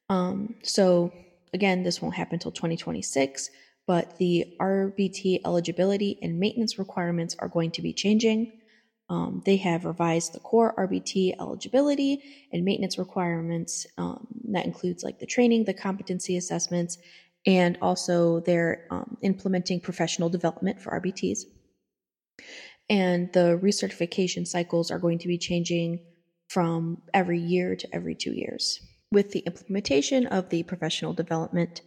Um, 0.08 0.54
so 0.62 1.12
again, 1.52 1.82
this 1.82 2.00
won't 2.00 2.14
happen 2.14 2.34
until 2.34 2.52
2026, 2.52 3.50
but 3.86 4.16
the 4.18 4.56
RBT 4.60 5.40
eligibility 5.44 6.18
and 6.22 6.38
maintenance 6.38 6.78
requirements 6.78 7.36
are 7.38 7.48
going 7.48 7.70
to 7.72 7.82
be 7.82 7.92
changing. 7.92 8.52
Um, 9.10 9.42
they 9.44 9.56
have 9.58 9.84
revised 9.84 10.32
the 10.32 10.40
core 10.40 10.74
RBT 10.78 11.34
eligibility 11.38 12.22
and 12.52 12.64
maintenance 12.64 12.98
requirements. 12.98 13.86
Um, 13.98 14.26
that 14.50 14.64
includes 14.64 15.04
like 15.04 15.18
the 15.18 15.26
training, 15.26 15.64
the 15.64 15.74
competency 15.74 16.36
assessments, 16.36 16.98
and 17.46 17.76
also 17.82 18.40
they're 18.40 18.86
um, 18.90 19.18
implementing 19.20 19.80
professional 19.80 20.30
development 20.30 20.80
for 20.80 20.98
RBTs. 20.98 21.40
And 22.88 23.32
the 23.32 23.58
recertification 23.62 24.46
cycles 24.46 24.90
are 24.90 24.98
going 24.98 25.18
to 25.18 25.28
be 25.28 25.38
changing 25.38 26.00
from 26.48 27.02
every 27.12 27.38
year 27.38 27.76
to 27.76 27.94
every 27.94 28.14
two 28.14 28.32
years 28.32 28.80
with 29.10 29.30
the 29.30 29.40
implementation 29.40 30.26
of 30.26 30.48
the 30.50 30.62
professional 30.64 31.12
development. 31.12 31.82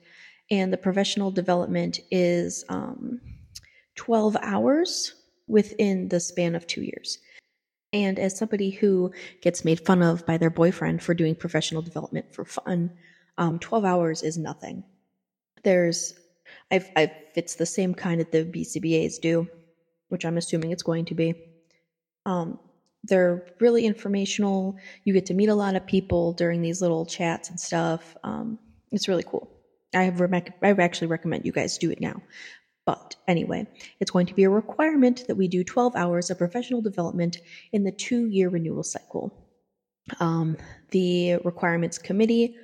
And 0.49 0.71
the 0.71 0.77
professional 0.77 1.29
development 1.29 1.99
is 2.09 2.63
um, 2.69 3.19
12 3.95 4.37
hours 4.41 5.13
within 5.47 6.07
the 6.07 6.19
span 6.19 6.55
of 6.55 6.65
two 6.67 6.81
years. 6.81 7.19
And 7.93 8.19
as 8.19 8.37
somebody 8.37 8.69
who 8.69 9.11
gets 9.41 9.63
made 9.63 9.85
fun 9.85 10.01
of 10.01 10.25
by 10.25 10.37
their 10.37 10.49
boyfriend 10.49 11.01
for 11.01 11.13
doing 11.13 11.35
professional 11.35 11.81
development 11.81 12.33
for 12.33 12.45
fun, 12.45 12.91
um, 13.37 13.59
12 13.59 13.85
hours 13.85 14.23
is 14.23 14.37
nothing. 14.37 14.83
There's, 15.63 16.13
I've, 16.71 16.89
I've, 16.95 17.11
it's 17.35 17.55
the 17.55 17.65
same 17.65 17.93
kind 17.93 18.19
that 18.19 18.31
the 18.31 18.45
BCBAs 18.45 19.21
do, 19.21 19.47
which 20.09 20.25
I'm 20.25 20.37
assuming 20.37 20.71
it's 20.71 20.83
going 20.83 21.05
to 21.05 21.15
be. 21.15 21.33
Um, 22.25 22.59
they're 23.07 23.45
really 23.59 23.85
informational. 23.85 24.75
You 25.03 25.13
get 25.13 25.25
to 25.27 25.33
meet 25.33 25.49
a 25.49 25.55
lot 25.55 25.75
of 25.75 25.85
people 25.85 26.33
during 26.33 26.61
these 26.61 26.81
little 26.81 27.05
chats 27.05 27.49
and 27.49 27.59
stuff. 27.59 28.15
Um, 28.23 28.59
it's 28.91 29.07
really 29.07 29.23
cool. 29.23 29.49
I 29.93 30.03
have 30.03 30.19
re- 30.19 30.53
I 30.63 30.69
actually 30.69 31.07
recommend 31.07 31.45
you 31.45 31.51
guys 31.51 31.77
do 31.77 31.91
it 31.91 32.01
now. 32.01 32.21
But 32.85 33.17
anyway, 33.27 33.67
it's 33.99 34.11
going 34.11 34.27
to 34.27 34.33
be 34.33 34.45
a 34.45 34.49
requirement 34.49 35.25
that 35.27 35.35
we 35.35 35.49
do 35.49 35.63
12 35.63 35.95
hours 35.95 36.29
of 36.29 36.37
professional 36.37 36.81
development 36.81 37.37
in 37.73 37.83
the 37.83 37.91
two 37.91 38.27
year 38.27 38.49
renewal 38.49 38.83
cycle. 38.83 39.45
Um, 40.21 40.57
the 40.91 41.35
requirements 41.43 41.97
committee 41.97 42.55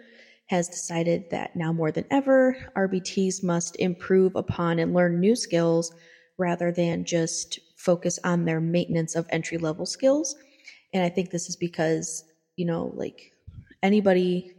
has 0.48 0.70
decided 0.70 1.30
that 1.32 1.56
now 1.56 1.74
more 1.74 1.92
than 1.92 2.06
ever, 2.10 2.56
RBTs 2.76 3.44
must 3.44 3.76
improve 3.80 4.36
upon 4.36 4.80
and 4.80 4.94
learn 4.94 5.20
new 5.20 5.36
skills 5.36 5.94
rather 6.38 6.72
than 6.72 7.06
just 7.06 7.60
focus 7.84 8.20
on 8.24 8.46
their 8.46 8.62
maintenance 8.62 9.16
of 9.16 9.28
entry 9.30 9.58
level 9.58 9.86
skills. 9.86 10.36
And 10.94 11.04
I 11.04 11.10
think 11.10 11.30
this 11.30 11.50
is 11.50 11.56
because, 11.56 12.24
you 12.56 12.66
know, 12.66 12.92
like 12.96 13.34
anybody 13.82 14.52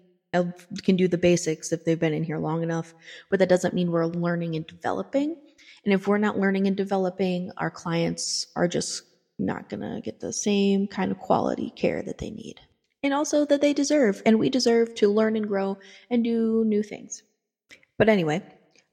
can 0.83 0.97
do 0.97 1.09
the 1.09 1.16
basics 1.19 1.73
if 1.73 1.85
they've 1.85 1.99
been 1.99 2.12
in 2.12 2.25
here 2.25 2.38
long 2.38 2.62
enough, 2.62 2.93
but 3.31 3.38
that 3.38 3.49
doesn't 3.49 3.75
mean 3.75 3.90
we're 3.90 4.07
learning 4.07 4.57
and 4.57 4.66
developing. 4.66 5.37
And 5.85 5.95
if 5.95 6.09
we're 6.09 6.19
not 6.19 6.38
learning 6.38 6.66
and 6.66 6.76
developing, 6.76 7.50
our 7.57 7.71
clients 7.71 8.49
are 8.57 8.69
just 8.69 9.02
not 9.38 9.69
going 9.69 9.81
to 9.81 10.00
get 10.00 10.21
the 10.21 10.33
same 10.33 10.87
kind 10.87 11.12
of 11.12 11.19
quality 11.19 11.71
care 11.71 12.02
that 12.02 12.19
they 12.19 12.31
need 12.31 12.61
and 13.04 13.12
also 13.12 13.45
that 13.45 13.61
they 13.61 13.75
deserve, 13.75 14.23
and 14.25 14.38
we 14.38 14.49
deserve 14.49 14.95
to 14.95 15.09
learn 15.09 15.37
and 15.37 15.47
grow 15.47 15.78
and 16.11 16.25
do 16.25 16.64
new 16.66 16.83
things. 16.83 17.23
But 17.99 18.09
anyway, 18.09 18.43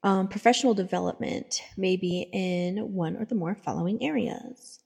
um, 0.03 0.27
professional 0.27 0.73
development 0.73 1.61
may 1.77 1.95
be 1.95 2.27
in 2.31 2.77
one 2.93 3.15
or 3.15 3.25
the 3.25 3.35
more 3.35 3.55
following 3.55 4.03
areas. 4.03 4.79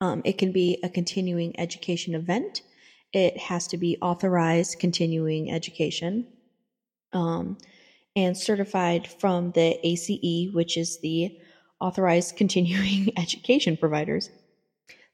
Um, 0.00 0.22
it 0.24 0.38
can 0.38 0.52
be 0.52 0.78
a 0.82 0.88
continuing 0.88 1.58
education 1.58 2.14
event. 2.14 2.62
It 3.12 3.36
has 3.36 3.66
to 3.68 3.76
be 3.76 3.98
authorized 4.00 4.78
continuing 4.78 5.50
education 5.50 6.26
um, 7.12 7.58
and 8.14 8.36
certified 8.36 9.08
from 9.08 9.50
the 9.52 9.78
ACE, 9.84 10.52
which 10.54 10.76
is 10.76 11.00
the 11.00 11.36
authorized 11.80 12.36
continuing 12.36 13.12
education 13.18 13.76
providers. 13.76 14.30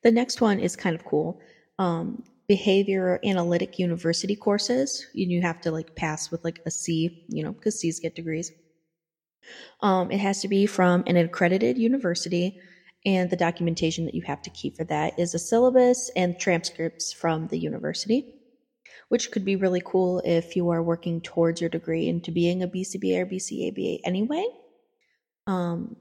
The 0.02 0.10
next 0.10 0.40
one 0.40 0.60
is 0.60 0.76
kind 0.76 0.94
of 0.94 1.04
cool. 1.04 1.40
Um, 1.78 2.22
behavior 2.48 3.18
analytic 3.24 3.78
university 3.78 4.36
courses 4.36 5.06
and 5.14 5.32
you 5.32 5.42
have 5.42 5.60
to 5.60 5.70
like 5.70 5.96
pass 5.96 6.30
with 6.30 6.44
like 6.44 6.60
a 6.64 6.70
c 6.70 7.24
you 7.28 7.42
know 7.42 7.52
because 7.52 7.80
c's 7.80 7.98
get 7.98 8.14
degrees 8.14 8.52
um, 9.80 10.10
it 10.10 10.18
has 10.18 10.40
to 10.42 10.48
be 10.48 10.66
from 10.66 11.04
an 11.06 11.16
accredited 11.16 11.78
university 11.78 12.60
and 13.04 13.30
the 13.30 13.36
documentation 13.36 14.04
that 14.04 14.14
you 14.14 14.22
have 14.22 14.42
to 14.42 14.50
keep 14.50 14.76
for 14.76 14.84
that 14.84 15.18
is 15.18 15.34
a 15.34 15.38
syllabus 15.38 16.10
and 16.16 16.38
transcripts 16.40 17.12
from 17.12 17.48
the 17.48 17.58
university 17.58 18.34
which 19.08 19.30
could 19.30 19.44
be 19.44 19.56
really 19.56 19.82
cool 19.84 20.20
if 20.24 20.56
you 20.56 20.70
are 20.70 20.82
working 20.82 21.20
towards 21.20 21.60
your 21.60 21.70
degree 21.70 22.08
into 22.08 22.32
being 22.32 22.62
a 22.62 22.68
bcba 22.68 23.20
or 23.20 23.26
bcaba 23.26 24.00
anyway 24.04 24.44
Um, 25.46 25.96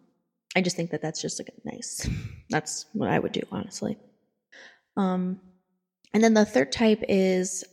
I 0.56 0.62
just 0.62 0.76
think 0.76 0.92
that 0.92 1.02
that's 1.02 1.22
just 1.22 1.40
like 1.40 1.52
nice. 1.66 2.10
That's 2.50 2.86
what 2.94 3.10
I 3.10 3.20
would 3.20 3.34
do, 3.34 3.42
honestly. 3.52 3.98
Um, 4.98 5.42
and 6.14 6.24
then 6.24 6.34
the 6.34 6.46
third 6.46 6.72
type 6.72 7.04
is 7.10 7.64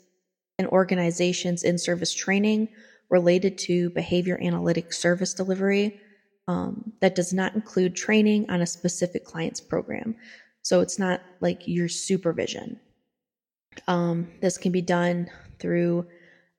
an 0.59 0.67
organization's 0.67 1.63
in 1.63 1.79
service 1.79 2.13
training 2.13 2.69
related 3.13 3.59
to 3.59 3.91
behavior 3.91 4.41
analytic 4.43 4.93
service 4.93 5.35
delivery 5.35 6.01
um, 6.49 6.93
that 7.01 7.15
does 7.15 7.33
not 7.33 7.55
include 7.55 7.95
training 7.95 8.51
on 8.51 8.63
a 8.63 8.67
specific 8.67 9.25
client's 9.25 9.61
program. 9.61 10.17
So 10.63 10.81
it's 10.81 10.99
not 10.99 11.21
like 11.41 11.63
your 11.67 11.89
supervision. 11.89 12.81
Um, 13.87 14.29
this 14.41 14.57
can 14.59 14.73
be 14.73 14.81
done 14.81 15.31
through 15.59 16.07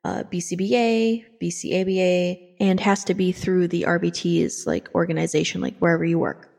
uh, 0.05 0.24
BCBA, 0.31 1.25
BCABA, 1.41 2.55
and 2.60 2.79
has 2.79 3.03
to 3.05 3.13
be 3.13 3.31
through 3.31 3.67
the 3.67 3.83
RBT's 3.83 4.67
like 4.67 4.89
organization, 4.93 5.60
like 5.60 5.77
wherever 5.79 6.05
you 6.05 6.19
work. 6.19 6.50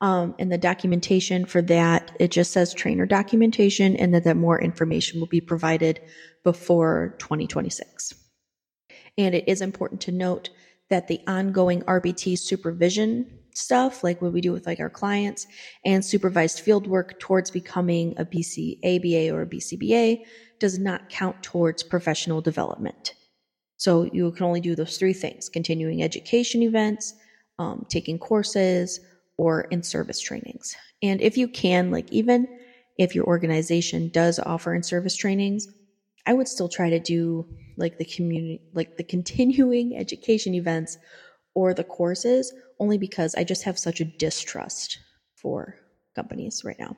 Um, 0.00 0.34
and 0.38 0.52
the 0.52 0.58
documentation 0.58 1.44
for 1.46 1.62
that, 1.62 2.12
it 2.20 2.30
just 2.30 2.52
says 2.52 2.72
trainer 2.74 3.06
documentation, 3.06 3.96
and 3.96 4.14
that, 4.14 4.24
that 4.24 4.36
more 4.36 4.60
information 4.60 5.18
will 5.18 5.26
be 5.26 5.40
provided 5.40 6.00
before 6.44 7.16
2026. 7.18 8.14
And 9.18 9.34
it 9.34 9.44
is 9.46 9.60
important 9.60 10.00
to 10.02 10.12
note 10.12 10.48
that 10.88 11.08
the 11.08 11.20
ongoing 11.26 11.82
RBT 11.82 12.38
supervision 12.38 13.26
stuff, 13.52 14.04
like 14.04 14.22
what 14.22 14.32
we 14.32 14.40
do 14.40 14.52
with 14.52 14.66
like 14.66 14.80
our 14.80 14.88
clients, 14.88 15.46
and 15.84 16.04
supervised 16.04 16.60
field 16.60 16.86
work 16.86 17.18
towards 17.18 17.50
becoming 17.50 18.14
a 18.16 18.24
BCABA 18.24 19.32
or 19.32 19.42
a 19.42 19.46
BCBA 19.46 20.24
does 20.60 20.78
not 20.78 21.08
count 21.08 21.42
towards 21.42 21.82
professional 21.82 22.40
development. 22.40 23.14
So 23.76 24.04
you 24.04 24.30
can 24.32 24.46
only 24.46 24.60
do 24.60 24.74
those 24.74 24.96
three 24.96 25.12
things 25.12 25.48
continuing 25.48 26.02
education 26.02 26.62
events, 26.62 27.14
um, 27.58 27.86
taking 27.88 28.18
courses, 28.18 29.00
or 29.36 29.62
in 29.62 29.82
service 29.82 30.20
trainings. 30.20 30.76
And 31.02 31.20
if 31.20 31.36
you 31.36 31.48
can, 31.48 31.90
like 31.90 32.10
even 32.12 32.48
if 32.98 33.14
your 33.14 33.24
organization 33.24 34.08
does 34.08 34.38
offer 34.40 34.74
in 34.74 34.82
service 34.82 35.14
trainings, 35.14 35.68
I 36.26 36.32
would 36.34 36.48
still 36.48 36.68
try 36.68 36.90
to 36.90 36.98
do 36.98 37.46
like 37.78 37.98
the 37.98 38.04
community, 38.04 38.60
like 38.74 38.96
the 38.96 39.04
continuing 39.04 39.96
education 39.96 40.54
events 40.54 40.98
or 41.54 41.72
the 41.72 41.84
courses, 41.84 42.52
only 42.78 42.98
because 42.98 43.34
I 43.34 43.44
just 43.44 43.64
have 43.64 43.78
such 43.78 44.00
a 44.00 44.04
distrust 44.04 44.98
for 45.34 45.76
companies 46.14 46.62
right 46.64 46.78
now. 46.78 46.96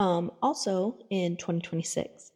Um, 0.00 0.30
also, 0.42 0.98
in 1.10 1.36
2026, 1.36 2.32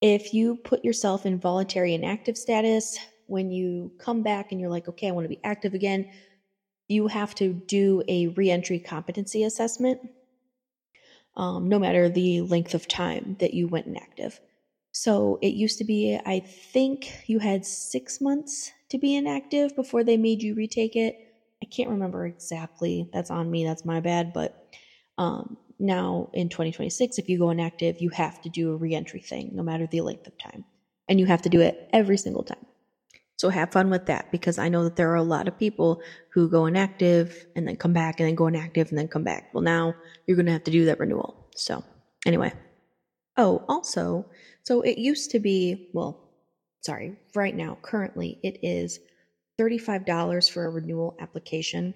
if 0.00 0.34
you 0.34 0.56
put 0.56 0.84
yourself 0.84 1.26
in 1.26 1.38
voluntary 1.38 1.94
inactive 1.94 2.36
status, 2.36 2.98
when 3.26 3.50
you 3.50 3.92
come 3.98 4.22
back 4.22 4.50
and 4.50 4.60
you're 4.60 4.70
like, 4.70 4.88
okay, 4.88 5.08
I 5.08 5.12
want 5.12 5.24
to 5.24 5.28
be 5.28 5.40
active 5.44 5.74
again, 5.74 6.10
you 6.88 7.06
have 7.08 7.34
to 7.36 7.52
do 7.52 8.02
a 8.08 8.28
reentry 8.28 8.78
competency 8.78 9.44
assessment, 9.44 10.00
um, 11.36 11.68
no 11.68 11.78
matter 11.78 12.08
the 12.08 12.42
length 12.42 12.74
of 12.74 12.88
time 12.88 13.36
that 13.40 13.54
you 13.54 13.68
went 13.68 13.86
inactive. 13.86 14.40
So 14.92 15.38
it 15.42 15.54
used 15.54 15.78
to 15.78 15.84
be, 15.84 16.18
I 16.24 16.42
think 16.72 17.10
you 17.26 17.38
had 17.38 17.64
six 17.64 18.20
months 18.20 18.70
to 18.90 18.98
be 18.98 19.16
inactive 19.16 19.74
before 19.74 20.04
they 20.04 20.16
made 20.16 20.42
you 20.42 20.54
retake 20.54 20.96
it. 20.96 21.16
I 21.62 21.66
can't 21.66 21.90
remember 21.90 22.26
exactly. 22.26 23.08
That's 23.12 23.30
on 23.30 23.50
me. 23.50 23.64
That's 23.64 23.84
my 23.84 24.00
bad. 24.00 24.32
But 24.32 24.52
um, 25.18 25.56
now 25.78 26.28
in 26.34 26.48
2026, 26.48 27.18
if 27.18 27.28
you 27.28 27.38
go 27.38 27.50
inactive, 27.50 28.00
you 28.00 28.10
have 28.10 28.40
to 28.42 28.50
do 28.50 28.72
a 28.72 28.76
reentry 28.76 29.20
thing, 29.20 29.50
no 29.52 29.62
matter 29.62 29.86
the 29.86 30.02
length 30.02 30.26
of 30.26 30.36
time. 30.38 30.64
And 31.08 31.18
you 31.18 31.26
have 31.26 31.42
to 31.42 31.48
do 31.48 31.60
it 31.60 31.76
every 31.92 32.16
single 32.18 32.44
time. 32.44 32.66
So 33.36 33.48
have 33.48 33.72
fun 33.72 33.90
with 33.90 34.06
that 34.06 34.30
because 34.30 34.58
I 34.58 34.68
know 34.68 34.84
that 34.84 34.96
there 34.96 35.10
are 35.10 35.16
a 35.16 35.22
lot 35.22 35.48
of 35.48 35.58
people 35.58 36.00
who 36.32 36.48
go 36.48 36.66
inactive 36.66 37.44
and 37.56 37.66
then 37.66 37.76
come 37.76 37.92
back 37.92 38.20
and 38.20 38.28
then 38.28 38.36
go 38.36 38.46
inactive 38.46 38.90
and 38.90 38.98
then 38.98 39.08
come 39.08 39.24
back. 39.24 39.46
Well, 39.52 39.62
now 39.62 39.94
you're 40.26 40.36
going 40.36 40.46
to 40.46 40.52
have 40.52 40.64
to 40.64 40.70
do 40.70 40.84
that 40.84 41.00
renewal. 41.00 41.48
So, 41.56 41.82
anyway. 42.24 42.52
Oh, 43.36 43.64
also, 43.68 44.26
so 44.64 44.80
it 44.82 44.98
used 44.98 45.30
to 45.32 45.40
be, 45.40 45.90
well, 45.92 46.18
sorry, 46.80 47.14
right 47.34 47.54
now, 47.54 47.78
currently, 47.82 48.38
it 48.42 48.58
is 48.62 49.00
$35 49.58 50.48
for 50.48 50.64
a 50.66 50.70
renewal 50.70 51.14
application. 51.20 51.94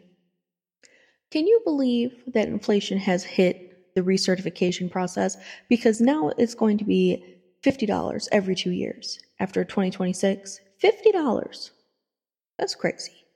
Can 1.30 1.46
you 1.46 1.60
believe 1.64 2.22
that 2.28 2.48
inflation 2.48 2.98
has 2.98 3.24
hit 3.24 3.94
the 3.94 4.02
recertification 4.02 4.90
process? 4.90 5.36
Because 5.68 6.00
now 6.00 6.30
it's 6.38 6.54
going 6.54 6.78
to 6.78 6.84
be 6.84 7.18
$50 7.62 8.28
every 8.32 8.54
two 8.54 8.70
years 8.70 9.18
after 9.40 9.64
2026. 9.64 10.60
$50. 10.82 11.70
That's 12.58 12.74
crazy. 12.74 13.26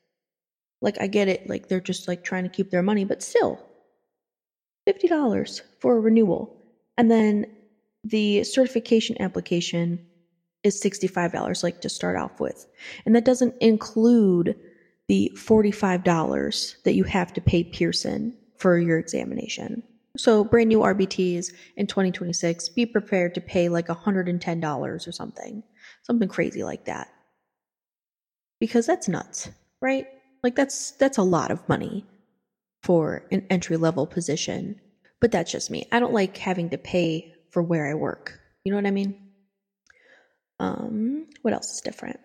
Like, 0.82 1.00
I 1.00 1.06
get 1.06 1.28
it. 1.28 1.48
Like, 1.48 1.68
they're 1.68 1.80
just 1.80 2.08
like 2.08 2.22
trying 2.22 2.44
to 2.44 2.50
keep 2.50 2.70
their 2.70 2.82
money, 2.82 3.04
but 3.04 3.22
still, 3.22 3.60
$50 4.86 5.62
for 5.80 5.96
a 5.96 6.00
renewal. 6.00 6.56
And 6.96 7.10
then 7.10 7.46
the 8.04 8.44
certification 8.44 9.20
application 9.20 10.06
is 10.62 10.80
$65, 10.82 11.62
like 11.62 11.80
to 11.80 11.88
start 11.88 12.16
off 12.16 12.40
with. 12.40 12.66
And 13.06 13.14
that 13.14 13.24
doesn't 13.24 13.54
include 13.60 14.56
the 15.08 15.32
$45 15.34 16.82
that 16.84 16.94
you 16.94 17.04
have 17.04 17.32
to 17.32 17.40
pay 17.40 17.64
Pearson 17.64 18.36
for 18.56 18.78
your 18.78 18.98
examination. 18.98 19.82
So, 20.16 20.44
brand 20.44 20.68
new 20.68 20.80
RBTs 20.80 21.52
in 21.76 21.86
2026, 21.86 22.68
be 22.70 22.84
prepared 22.84 23.34
to 23.34 23.40
pay 23.40 23.68
like 23.68 23.86
$110 23.86 25.08
or 25.08 25.12
something, 25.12 25.62
something 26.02 26.28
crazy 26.28 26.64
like 26.64 26.84
that. 26.86 27.08
Because 28.58 28.86
that's 28.86 29.08
nuts, 29.08 29.48
right? 29.80 30.06
Like 30.42 30.56
that's 30.56 30.92
that's 30.92 31.18
a 31.18 31.22
lot 31.22 31.50
of 31.50 31.66
money 31.68 32.04
for 32.82 33.26
an 33.30 33.46
entry 33.50 33.76
level 33.76 34.06
position. 34.06 34.80
But 35.20 35.32
that's 35.32 35.52
just 35.52 35.70
me. 35.70 35.86
I 35.92 36.00
don't 36.00 36.14
like 36.14 36.36
having 36.36 36.70
to 36.70 36.78
pay 36.78 37.34
for 37.50 37.62
where 37.62 37.86
I 37.86 37.94
work. 37.94 38.38
You 38.64 38.72
know 38.72 38.76
what 38.76 38.86
I 38.86 38.90
mean? 38.90 39.14
Um, 40.58 41.26
what 41.42 41.54
else 41.54 41.72
is 41.72 41.80
different? 41.80 42.20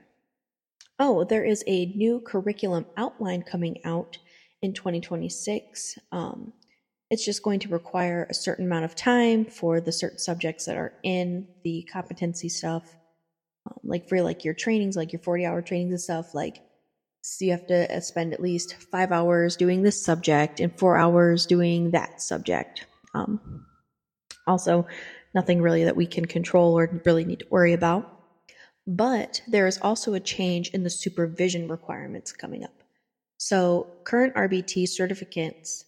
Oh, 0.99 1.23
there 1.23 1.43
is 1.43 1.63
a 1.67 1.87
new 1.87 2.21
curriculum 2.21 2.85
outline 2.97 3.41
coming 3.41 3.77
out 3.85 4.17
in 4.61 4.73
2026. 4.73 5.97
Um, 6.11 6.53
it's 7.11 7.25
just 7.25 7.43
going 7.43 7.59
to 7.59 7.69
require 7.69 8.27
a 8.29 8.33
certain 8.33 8.65
amount 8.65 8.85
of 8.85 8.95
time 8.95 9.45
for 9.45 9.79
the 9.79 9.91
certain 9.91 10.17
subjects 10.17 10.65
that 10.65 10.77
are 10.77 10.93
in 11.03 11.47
the 11.63 11.87
competency 11.91 12.49
stuff. 12.49 12.95
Um, 13.67 13.79
like 13.83 14.07
for 14.07 14.21
like 14.21 14.43
your 14.43 14.53
trainings, 14.53 14.95
like 14.95 15.11
your 15.11 15.21
40 15.21 15.45
hour 15.45 15.61
trainings 15.61 15.91
and 15.91 16.01
stuff, 16.01 16.33
like 16.33 16.61
so 17.21 17.43
you 17.43 17.51
have 17.51 17.65
to 17.67 17.95
uh, 17.95 17.99
spend 18.01 18.33
at 18.33 18.39
least 18.39 18.75
five 18.91 19.11
hours 19.11 19.55
doing 19.55 19.81
this 19.81 20.03
subject 20.03 20.59
and 20.59 20.77
four 20.77 20.95
hours 20.95 21.47
doing 21.47 21.89
that 21.91 22.21
subject. 22.21 22.85
Um, 23.15 23.65
also, 24.45 24.85
nothing 25.35 25.61
really 25.61 25.83
that 25.83 25.95
we 25.95 26.07
can 26.07 26.25
control 26.25 26.77
or 26.77 27.01
really 27.05 27.25
need 27.25 27.39
to 27.39 27.47
worry 27.51 27.73
about. 27.73 28.11
But 28.87 29.41
there 29.47 29.67
is 29.67 29.79
also 29.81 30.13
a 30.13 30.19
change 30.19 30.69
in 30.69 30.83
the 30.83 30.89
supervision 30.89 31.67
requirements 31.67 32.31
coming 32.31 32.63
up. 32.63 32.73
So, 33.37 33.87
current 34.05 34.33
RBT 34.35 34.87
certificates 34.87 35.85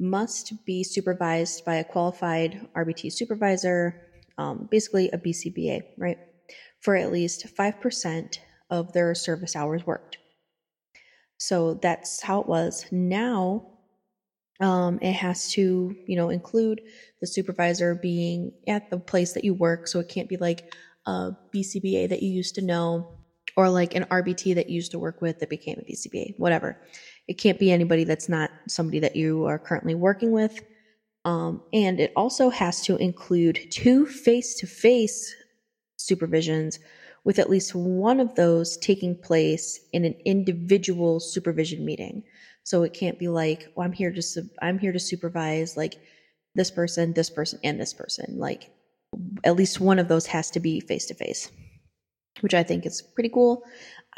must 0.00 0.64
be 0.64 0.82
supervised 0.82 1.64
by 1.64 1.76
a 1.76 1.84
qualified 1.84 2.68
RBT 2.74 3.12
supervisor, 3.12 4.00
um, 4.36 4.68
basically 4.70 5.10
a 5.10 5.18
BCBA, 5.18 5.82
right, 5.96 6.18
for 6.80 6.96
at 6.96 7.12
least 7.12 7.46
5% 7.56 8.38
of 8.70 8.92
their 8.92 9.14
service 9.14 9.56
hours 9.56 9.86
worked. 9.86 10.18
So 11.38 11.74
that's 11.74 12.20
how 12.20 12.40
it 12.40 12.48
was. 12.48 12.86
Now, 12.90 13.77
um, 14.60 14.98
it 15.00 15.12
has 15.12 15.50
to, 15.52 15.96
you 16.06 16.16
know, 16.16 16.30
include 16.30 16.80
the 17.20 17.26
supervisor 17.26 17.94
being 17.94 18.52
at 18.66 18.90
the 18.90 18.98
place 18.98 19.32
that 19.34 19.44
you 19.44 19.54
work. 19.54 19.86
So 19.88 20.00
it 20.00 20.08
can't 20.08 20.28
be 20.28 20.36
like, 20.36 20.72
a 21.08 21.36
BCBA 21.54 22.10
that 22.10 22.22
you 22.22 22.30
used 22.30 22.54
to 22.56 22.62
know 22.62 23.08
or 23.56 23.70
like 23.70 23.94
an 23.94 24.04
RBT 24.04 24.54
that 24.54 24.68
you 24.68 24.76
used 24.76 24.92
to 24.92 24.98
work 24.98 25.20
with 25.22 25.40
that 25.40 25.48
became 25.48 25.78
a 25.78 25.90
BCBA, 25.90 26.38
whatever. 26.38 26.78
It 27.26 27.38
can't 27.38 27.58
be 27.58 27.72
anybody 27.72 28.04
that's 28.04 28.28
not 28.28 28.50
somebody 28.68 29.00
that 29.00 29.16
you 29.16 29.46
are 29.46 29.58
currently 29.58 29.94
working 29.94 30.32
with. 30.32 30.62
Um, 31.24 31.62
and 31.72 31.98
it 31.98 32.12
also 32.14 32.50
has 32.50 32.82
to 32.82 32.96
include 32.96 33.70
two 33.70 34.06
face 34.06 34.54
to 34.56 34.66
face 34.66 35.34
supervisions 35.98 36.78
with 37.24 37.38
at 37.38 37.50
least 37.50 37.74
one 37.74 38.20
of 38.20 38.34
those 38.34 38.76
taking 38.76 39.16
place 39.16 39.80
in 39.92 40.04
an 40.04 40.14
individual 40.24 41.20
supervision 41.20 41.84
meeting. 41.84 42.22
So 42.68 42.82
it 42.82 42.92
can't 42.92 43.18
be 43.18 43.28
like, 43.28 43.72
well, 43.74 43.86
I'm 43.86 43.94
here 43.94 44.12
to 44.12 44.50
I'm 44.60 44.78
here 44.78 44.92
to 44.92 44.98
supervise 44.98 45.74
like 45.74 45.94
this 46.54 46.70
person, 46.70 47.14
this 47.14 47.30
person, 47.30 47.58
and 47.64 47.80
this 47.80 47.94
person. 47.94 48.34
Like 48.36 48.70
at 49.42 49.56
least 49.56 49.80
one 49.80 49.98
of 49.98 50.08
those 50.08 50.26
has 50.26 50.50
to 50.50 50.60
be 50.60 50.80
face 50.80 51.06
to 51.06 51.14
face, 51.14 51.50
which 52.42 52.52
I 52.52 52.62
think 52.62 52.84
is 52.84 53.00
pretty 53.00 53.30
cool. 53.30 53.62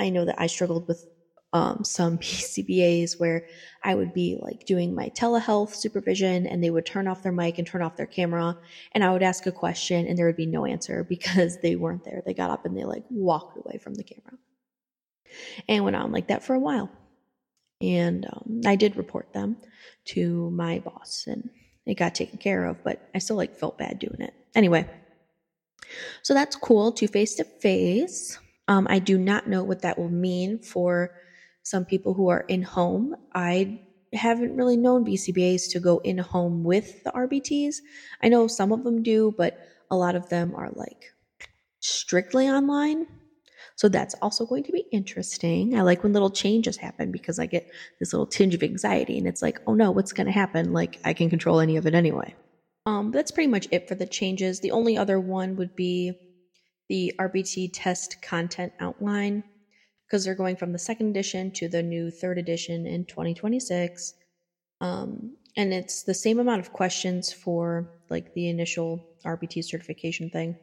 I 0.01 0.11
know 0.11 0.25
that 0.25 0.35
I 0.41 0.49
struggled 0.49 0.89
with 0.89 1.07
um, 1.53 1.85
some 1.85 2.19
BCBAs 2.19 3.21
where 3.21 3.47
I 3.85 3.95
would 3.95 4.13
be 4.13 4.37
like 4.43 4.67
doing 4.67 4.97
my 4.97 5.11
telehealth 5.11 5.77
supervision 5.77 6.49
and 6.49 6.61
they 6.61 6.71
would 6.71 6.87
turn 6.87 7.07
off 7.07 7.23
their 7.23 7.31
mic 7.31 7.59
and 7.59 7.67
turn 7.69 7.83
off 7.83 7.95
their 7.95 8.07
camera 8.07 8.59
and 8.91 9.05
I 9.05 9.13
would 9.13 9.23
ask 9.23 9.47
a 9.47 9.53
question 9.53 10.09
and 10.09 10.19
there 10.19 10.27
would 10.27 10.35
be 10.35 10.47
no 10.47 10.67
answer 10.67 11.05
because 11.09 11.61
they 11.61 11.77
weren't 11.77 12.03
there. 12.03 12.25
They 12.27 12.35
got 12.35 12.51
up 12.51 12.67
and 12.67 12.77
they 12.77 12.83
like 12.83 13.05
walked 13.11 13.59
away 13.59 13.79
from 13.79 13.95
the 13.95 14.03
camera 14.03 14.39
and 15.69 15.85
went 15.85 15.95
on 15.95 16.11
like 16.11 16.27
that 16.27 16.43
for 16.43 16.55
a 16.55 16.59
while. 16.59 16.91
And 17.81 18.27
um, 18.27 18.61
I 18.67 18.77
did 18.77 18.97
report 18.97 19.33
them 19.33 19.57
to 20.07 20.51
my 20.51 20.81
boss 20.81 21.25
and 21.27 21.49
it 21.87 21.95
got 21.95 22.15
taken 22.15 22.39
care 22.39 22.67
of, 22.67 22.83
but 22.85 23.09
I 23.15 23.19
still 23.19 23.37
like 23.37 23.57
felt 23.57 23.79
bad 23.79 23.99
doing 23.99 24.21
it. 24.21 24.35
Anyway, 24.55 24.89
so 26.23 26.35
that's 26.35 26.57
cool 26.57 26.93
to 26.93 27.07
face 27.07 27.35
to 27.37 27.45
face. 27.45 28.39
I 28.69 29.01
do 29.01 29.19
not 29.19 29.49
know 29.49 29.65
what 29.65 29.83
that 29.83 29.99
will 29.99 30.11
mean 30.11 30.61
for 30.61 31.11
some 31.65 31.85
people 31.85 32.15
who 32.15 32.29
are 32.29 32.45
in 32.47 32.63
home. 32.63 33.17
I 33.35 33.81
haven't 34.13 34.57
really 34.57 34.77
known 34.77 35.05
BCBAs 35.05 35.71
to 35.73 35.81
go 35.81 35.99
in 35.99 36.19
home 36.19 36.63
with 36.63 37.03
the 37.03 37.11
RBTs. 37.11 37.77
I 38.23 38.29
know 38.29 38.47
some 38.47 38.71
of 38.71 38.85
them 38.85 39.03
do, 39.03 39.35
but 39.37 39.59
a 39.91 39.97
lot 39.97 40.15
of 40.15 40.29
them 40.29 40.55
are 40.55 40.71
like 40.75 41.13
strictly 41.81 42.49
online. 42.49 43.09
So 43.81 43.89
that's 43.89 44.15
also 44.21 44.45
going 44.45 44.65
to 44.65 44.73
be 44.73 44.85
interesting. 44.93 45.75
I 45.75 45.81
like 45.81 46.03
when 46.03 46.13
little 46.13 46.29
changes 46.29 46.77
happen 46.77 47.11
because 47.11 47.39
I 47.39 47.47
get 47.47 47.67
this 47.99 48.13
little 48.13 48.27
tinge 48.27 48.55
of 48.55 48.63
anxiety 48.63 49.17
and 49.17 49.27
it's 49.27 49.41
like, 49.41 49.59
oh 49.67 49.73
no, 49.73 49.91
what's 49.91 50.13
going 50.13 50.27
to 50.27 50.33
happen? 50.35 50.75
Like 50.75 50.99
I 51.03 51.15
can 51.15 51.31
control 51.31 51.61
any 51.61 51.79
of 51.79 51.87
it 51.87 51.95
anyway. 51.95 52.35
Um, 52.85 53.11
that's 53.11 53.31
pretty 53.31 53.47
much 53.47 53.69
it 53.71 53.89
for 53.89 53.95
the 53.95 54.05
changes. 54.05 54.61
The 54.61 54.73
only 54.73 54.99
other 54.99 55.19
one 55.19 55.57
would 55.57 55.75
be 55.77 56.13
the 56.91 57.15
RBT 57.19 57.71
test 57.73 58.21
content 58.21 58.75
outline 58.81 59.45
because 60.07 60.27
they're 60.27 60.35
going 60.35 60.57
from 60.57 60.73
the 60.73 60.79
second 60.79 61.09
edition 61.09 61.51
to 61.53 61.67
the 61.67 61.83
new 61.83 62.11
third 62.11 62.37
edition 62.37 62.87
in 62.87 63.07
2026. 63.07 64.13
Um, 64.83 65.39
and 65.57 65.73
it's 65.73 66.03
the 66.03 66.13
same 66.13 66.39
amount 66.39 66.61
of 66.61 66.75
questions 66.75 67.33
for 67.33 67.89
like 68.11 68.35
the 68.35 68.51
initial 68.51 69.03
RBT 69.25 69.65
certification 69.65 70.29
thing. 70.29 70.59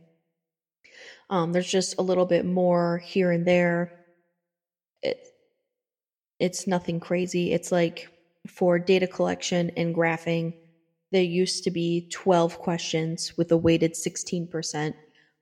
Um, 1.30 1.52
there's 1.52 1.70
just 1.70 1.98
a 1.98 2.02
little 2.02 2.26
bit 2.26 2.46
more 2.46 3.00
here 3.00 3.32
and 3.32 3.46
there. 3.46 3.92
It, 5.02 5.28
it's 6.40 6.68
nothing 6.68 7.00
crazy. 7.00 7.52
It's 7.52 7.72
like 7.72 8.10
for 8.48 8.80
data 8.80 9.08
collection 9.08 9.72
and 9.76 9.96
graphing, 9.96 10.54
there 11.12 11.24
used 11.24 11.64
to 11.64 11.72
be 11.72 12.08
12 12.12 12.60
questions 12.60 13.38
with 13.38 13.52
a 13.52 13.58
weighted 13.58 13.94
16%, 13.94 14.94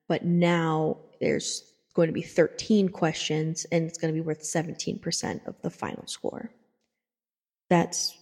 but 0.07 0.25
now 0.25 0.97
there's 1.19 1.71
going 1.93 2.07
to 2.07 2.13
be 2.13 2.21
13 2.21 2.89
questions 2.89 3.65
and 3.71 3.85
it's 3.85 3.97
going 3.97 4.13
to 4.13 4.19
be 4.19 4.25
worth 4.25 4.41
17% 4.41 5.47
of 5.47 5.55
the 5.61 5.69
final 5.69 6.05
score. 6.07 6.51
That's 7.69 8.17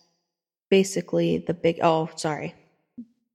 basically 0.69 1.39
the 1.39 1.53
big, 1.53 1.79
oh, 1.81 2.09
sorry. 2.15 2.55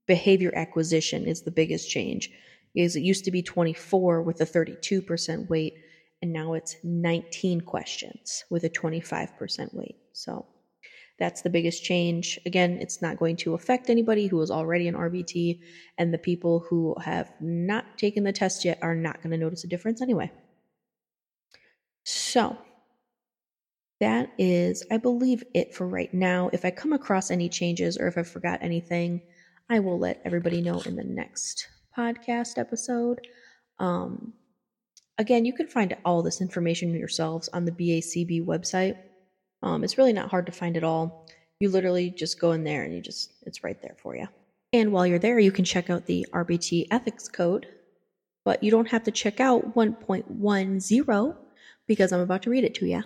Behavior 0.06 0.52
acquisition 0.54 1.26
is 1.26 1.42
the 1.42 1.50
biggest 1.50 1.90
change 1.90 2.30
because 2.74 2.96
it 2.96 3.02
used 3.02 3.24
to 3.24 3.30
be 3.30 3.42
24 3.42 4.22
with 4.22 4.40
a 4.40 4.46
32% 4.46 5.48
weight 5.48 5.74
and 6.22 6.32
now 6.32 6.54
it's 6.54 6.76
19 6.82 7.60
questions 7.62 8.44
with 8.50 8.64
a 8.64 8.70
25% 8.70 9.74
weight. 9.74 9.96
So 10.12 10.46
that's 11.18 11.42
the 11.42 11.50
biggest 11.50 11.82
change. 11.82 12.38
Again, 12.46 12.78
it's 12.80 13.02
not 13.02 13.18
going 13.18 13.36
to 13.38 13.54
affect 13.54 13.90
anybody 13.90 14.26
who 14.26 14.40
is 14.40 14.50
already 14.50 14.88
an 14.88 14.94
RBT, 14.94 15.60
and 15.98 16.14
the 16.14 16.18
people 16.18 16.64
who 16.68 16.94
have 17.02 17.32
not 17.40 17.98
taken 17.98 18.24
the 18.24 18.32
test 18.32 18.64
yet 18.64 18.78
are 18.82 18.94
not 18.94 19.20
going 19.22 19.32
to 19.32 19.36
notice 19.36 19.64
a 19.64 19.68
difference 19.68 20.00
anyway. 20.00 20.30
So, 22.04 22.56
that 24.00 24.30
is, 24.38 24.84
I 24.92 24.96
believe, 24.96 25.42
it 25.54 25.74
for 25.74 25.88
right 25.88 26.12
now. 26.14 26.50
If 26.52 26.64
I 26.64 26.70
come 26.70 26.92
across 26.92 27.32
any 27.32 27.48
changes 27.48 27.98
or 27.98 28.06
if 28.06 28.16
I 28.16 28.22
forgot 28.22 28.60
anything, 28.62 29.22
I 29.68 29.80
will 29.80 29.98
let 29.98 30.22
everybody 30.24 30.62
know 30.62 30.80
in 30.82 30.94
the 30.94 31.04
next 31.04 31.66
podcast 31.98 32.58
episode. 32.58 33.26
Um, 33.78 34.32
again, 35.18 35.44
you 35.44 35.52
can 35.52 35.66
find 35.66 35.96
all 36.04 36.22
this 36.22 36.40
information 36.40 36.94
yourselves 36.94 37.48
on 37.52 37.64
the 37.64 37.72
BACB 37.72 38.44
website. 38.44 38.96
Um, 39.62 39.82
it's 39.82 39.98
really 39.98 40.12
not 40.12 40.30
hard 40.30 40.46
to 40.46 40.52
find 40.52 40.76
it 40.76 40.84
all. 40.84 41.26
You 41.60 41.70
literally 41.70 42.10
just 42.10 42.40
go 42.40 42.52
in 42.52 42.62
there 42.62 42.84
and 42.84 42.94
you 42.94 43.00
just, 43.00 43.32
it's 43.42 43.64
right 43.64 43.80
there 43.82 43.96
for 44.00 44.14
you. 44.16 44.28
And 44.72 44.92
while 44.92 45.06
you're 45.06 45.18
there, 45.18 45.38
you 45.38 45.50
can 45.50 45.64
check 45.64 45.90
out 45.90 46.06
the 46.06 46.26
RBT 46.32 46.88
ethics 46.90 47.28
code, 47.28 47.66
but 48.44 48.62
you 48.62 48.70
don't 48.70 48.88
have 48.88 49.02
to 49.04 49.10
check 49.10 49.40
out 49.40 49.74
1.10 49.74 51.36
because 51.86 52.12
I'm 52.12 52.20
about 52.20 52.42
to 52.42 52.50
read 52.50 52.64
it 52.64 52.74
to 52.74 52.86
you. 52.86 53.02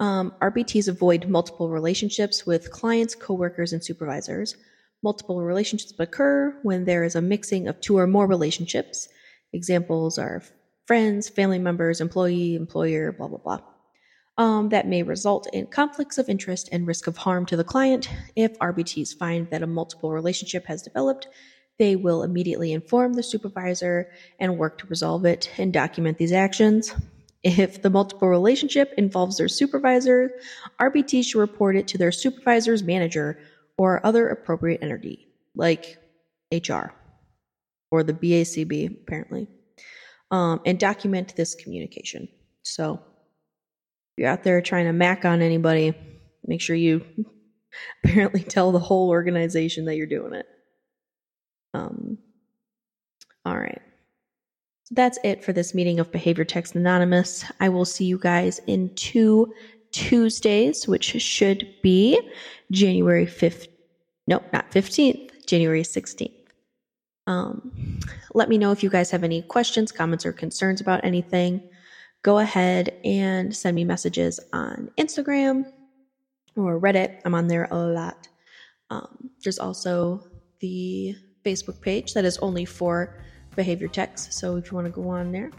Um, 0.00 0.34
RBTs 0.40 0.88
avoid 0.88 1.28
multiple 1.28 1.68
relationships 1.68 2.44
with 2.44 2.72
clients, 2.72 3.14
coworkers, 3.14 3.72
and 3.72 3.84
supervisors. 3.84 4.56
Multiple 5.02 5.42
relationships 5.42 5.94
occur 5.98 6.56
when 6.62 6.84
there 6.84 7.04
is 7.04 7.16
a 7.16 7.22
mixing 7.22 7.68
of 7.68 7.80
two 7.80 7.98
or 7.98 8.06
more 8.06 8.26
relationships. 8.26 9.08
Examples 9.52 10.18
are 10.18 10.42
friends, 10.86 11.28
family 11.28 11.58
members, 11.58 12.00
employee, 12.00 12.54
employer, 12.54 13.12
blah, 13.12 13.28
blah, 13.28 13.38
blah 13.38 13.60
um, 14.38 14.70
that 14.70 14.88
may 14.88 15.02
result 15.02 15.46
in 15.52 15.66
conflicts 15.66 16.18
of 16.18 16.28
interest 16.28 16.68
and 16.72 16.86
risk 16.86 17.06
of 17.06 17.16
harm 17.16 17.46
to 17.46 17.56
the 17.56 17.64
client. 17.64 18.08
If 18.36 18.58
RBTs 18.58 19.16
find 19.16 19.48
that 19.50 19.62
a 19.62 19.66
multiple 19.66 20.12
relationship 20.12 20.66
has 20.66 20.82
developed, 20.82 21.28
they 21.78 21.96
will 21.96 22.22
immediately 22.22 22.72
inform 22.72 23.14
the 23.14 23.22
supervisor 23.22 24.10
and 24.38 24.58
work 24.58 24.78
to 24.78 24.86
resolve 24.86 25.24
it 25.24 25.50
and 25.58 25.72
document 25.72 26.18
these 26.18 26.32
actions. 26.32 26.94
If 27.42 27.82
the 27.82 27.90
multiple 27.90 28.28
relationship 28.28 28.92
involves 28.96 29.36
their 29.36 29.48
supervisor, 29.48 30.30
RBT 30.80 31.24
should 31.24 31.40
report 31.40 31.76
it 31.76 31.88
to 31.88 31.98
their 31.98 32.12
supervisor's 32.12 32.84
manager 32.84 33.38
or 33.78 34.04
other 34.04 34.28
appropriate 34.28 34.82
entity, 34.82 35.28
like 35.54 35.98
HR 36.52 36.92
or 37.90 38.02
the 38.02 38.14
BACB, 38.14 39.02
apparently, 39.02 39.48
um, 40.30 40.60
and 40.64 40.78
document 40.78 41.34
this 41.36 41.54
communication. 41.54 42.28
So, 42.62 42.94
if 42.94 44.18
you're 44.18 44.28
out 44.28 44.44
there 44.44 44.60
trying 44.60 44.86
to 44.86 44.92
mac 44.92 45.24
on 45.24 45.42
anybody, 45.42 45.94
make 46.46 46.60
sure 46.60 46.76
you 46.76 47.04
apparently 48.04 48.42
tell 48.42 48.72
the 48.72 48.78
whole 48.78 49.10
organization 49.10 49.86
that 49.86 49.96
you're 49.96 50.06
doing 50.06 50.34
it. 50.34 50.46
Um, 51.74 52.18
all 53.44 53.58
right. 53.58 53.80
So 54.84 54.94
that's 54.94 55.18
it 55.24 55.44
for 55.44 55.52
this 55.52 55.74
meeting 55.74 56.00
of 56.00 56.12
Behavior 56.12 56.44
Techs 56.44 56.74
Anonymous. 56.74 57.44
I 57.60 57.68
will 57.68 57.84
see 57.84 58.04
you 58.04 58.18
guys 58.18 58.60
in 58.66 58.94
two 58.94 59.52
Tuesdays, 59.92 60.88
which 60.88 61.04
should 61.04 61.68
be 61.82 62.18
January 62.70 63.26
5th. 63.26 63.68
No, 64.26 64.42
not 64.52 64.70
15th, 64.70 65.46
January 65.46 65.82
16th. 65.82 66.32
Um, 67.26 68.00
let 68.34 68.48
me 68.48 68.58
know 68.58 68.72
if 68.72 68.82
you 68.82 68.90
guys 68.90 69.10
have 69.10 69.22
any 69.22 69.42
questions, 69.42 69.92
comments, 69.92 70.26
or 70.26 70.32
concerns 70.32 70.80
about 70.80 71.04
anything 71.04 71.62
go 72.22 72.38
ahead 72.38 72.96
and 73.04 73.54
send 73.54 73.74
me 73.74 73.84
messages 73.84 74.40
on 74.52 74.90
Instagram 74.96 75.64
or 76.56 76.80
Reddit. 76.80 77.20
I'm 77.24 77.34
on 77.34 77.48
there 77.48 77.68
a 77.70 77.76
lot. 77.76 78.28
Um, 78.90 79.30
there's 79.42 79.58
also 79.58 80.24
the 80.60 81.16
Facebook 81.44 81.80
page 81.80 82.14
that 82.14 82.24
is 82.24 82.38
only 82.38 82.64
for 82.64 83.20
behavior 83.54 83.88
techs. 83.88 84.34
So 84.34 84.56
if 84.56 84.70
you 84.70 84.76
want 84.76 84.86
to 84.86 84.92
go 84.92 85.08
on 85.08 85.32
there, 85.32 85.50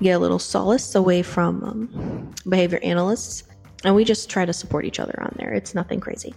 get 0.00 0.12
a 0.12 0.18
little 0.18 0.38
solace 0.38 0.94
away 0.94 1.22
from 1.22 1.64
um, 1.64 2.34
behavior 2.48 2.80
analysts. 2.82 3.44
And 3.84 3.94
we 3.94 4.04
just 4.04 4.28
try 4.28 4.44
to 4.44 4.52
support 4.52 4.84
each 4.84 4.98
other 4.98 5.18
on 5.22 5.34
there. 5.38 5.52
It's 5.52 5.74
nothing 5.74 6.00
crazy. 6.00 6.34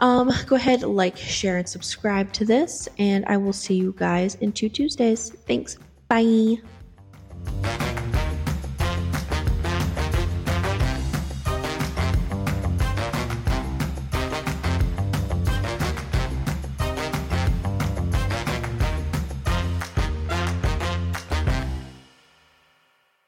Um, 0.00 0.32
go 0.46 0.56
ahead, 0.56 0.82
like, 0.82 1.16
share, 1.16 1.58
and 1.58 1.68
subscribe 1.68 2.32
to 2.34 2.44
this. 2.44 2.88
And 2.98 3.24
I 3.26 3.36
will 3.36 3.52
see 3.52 3.74
you 3.74 3.94
guys 3.96 4.34
in 4.36 4.52
two 4.52 4.68
Tuesdays. 4.68 5.30
Thanks. 5.46 5.78
Bye. 6.08 6.56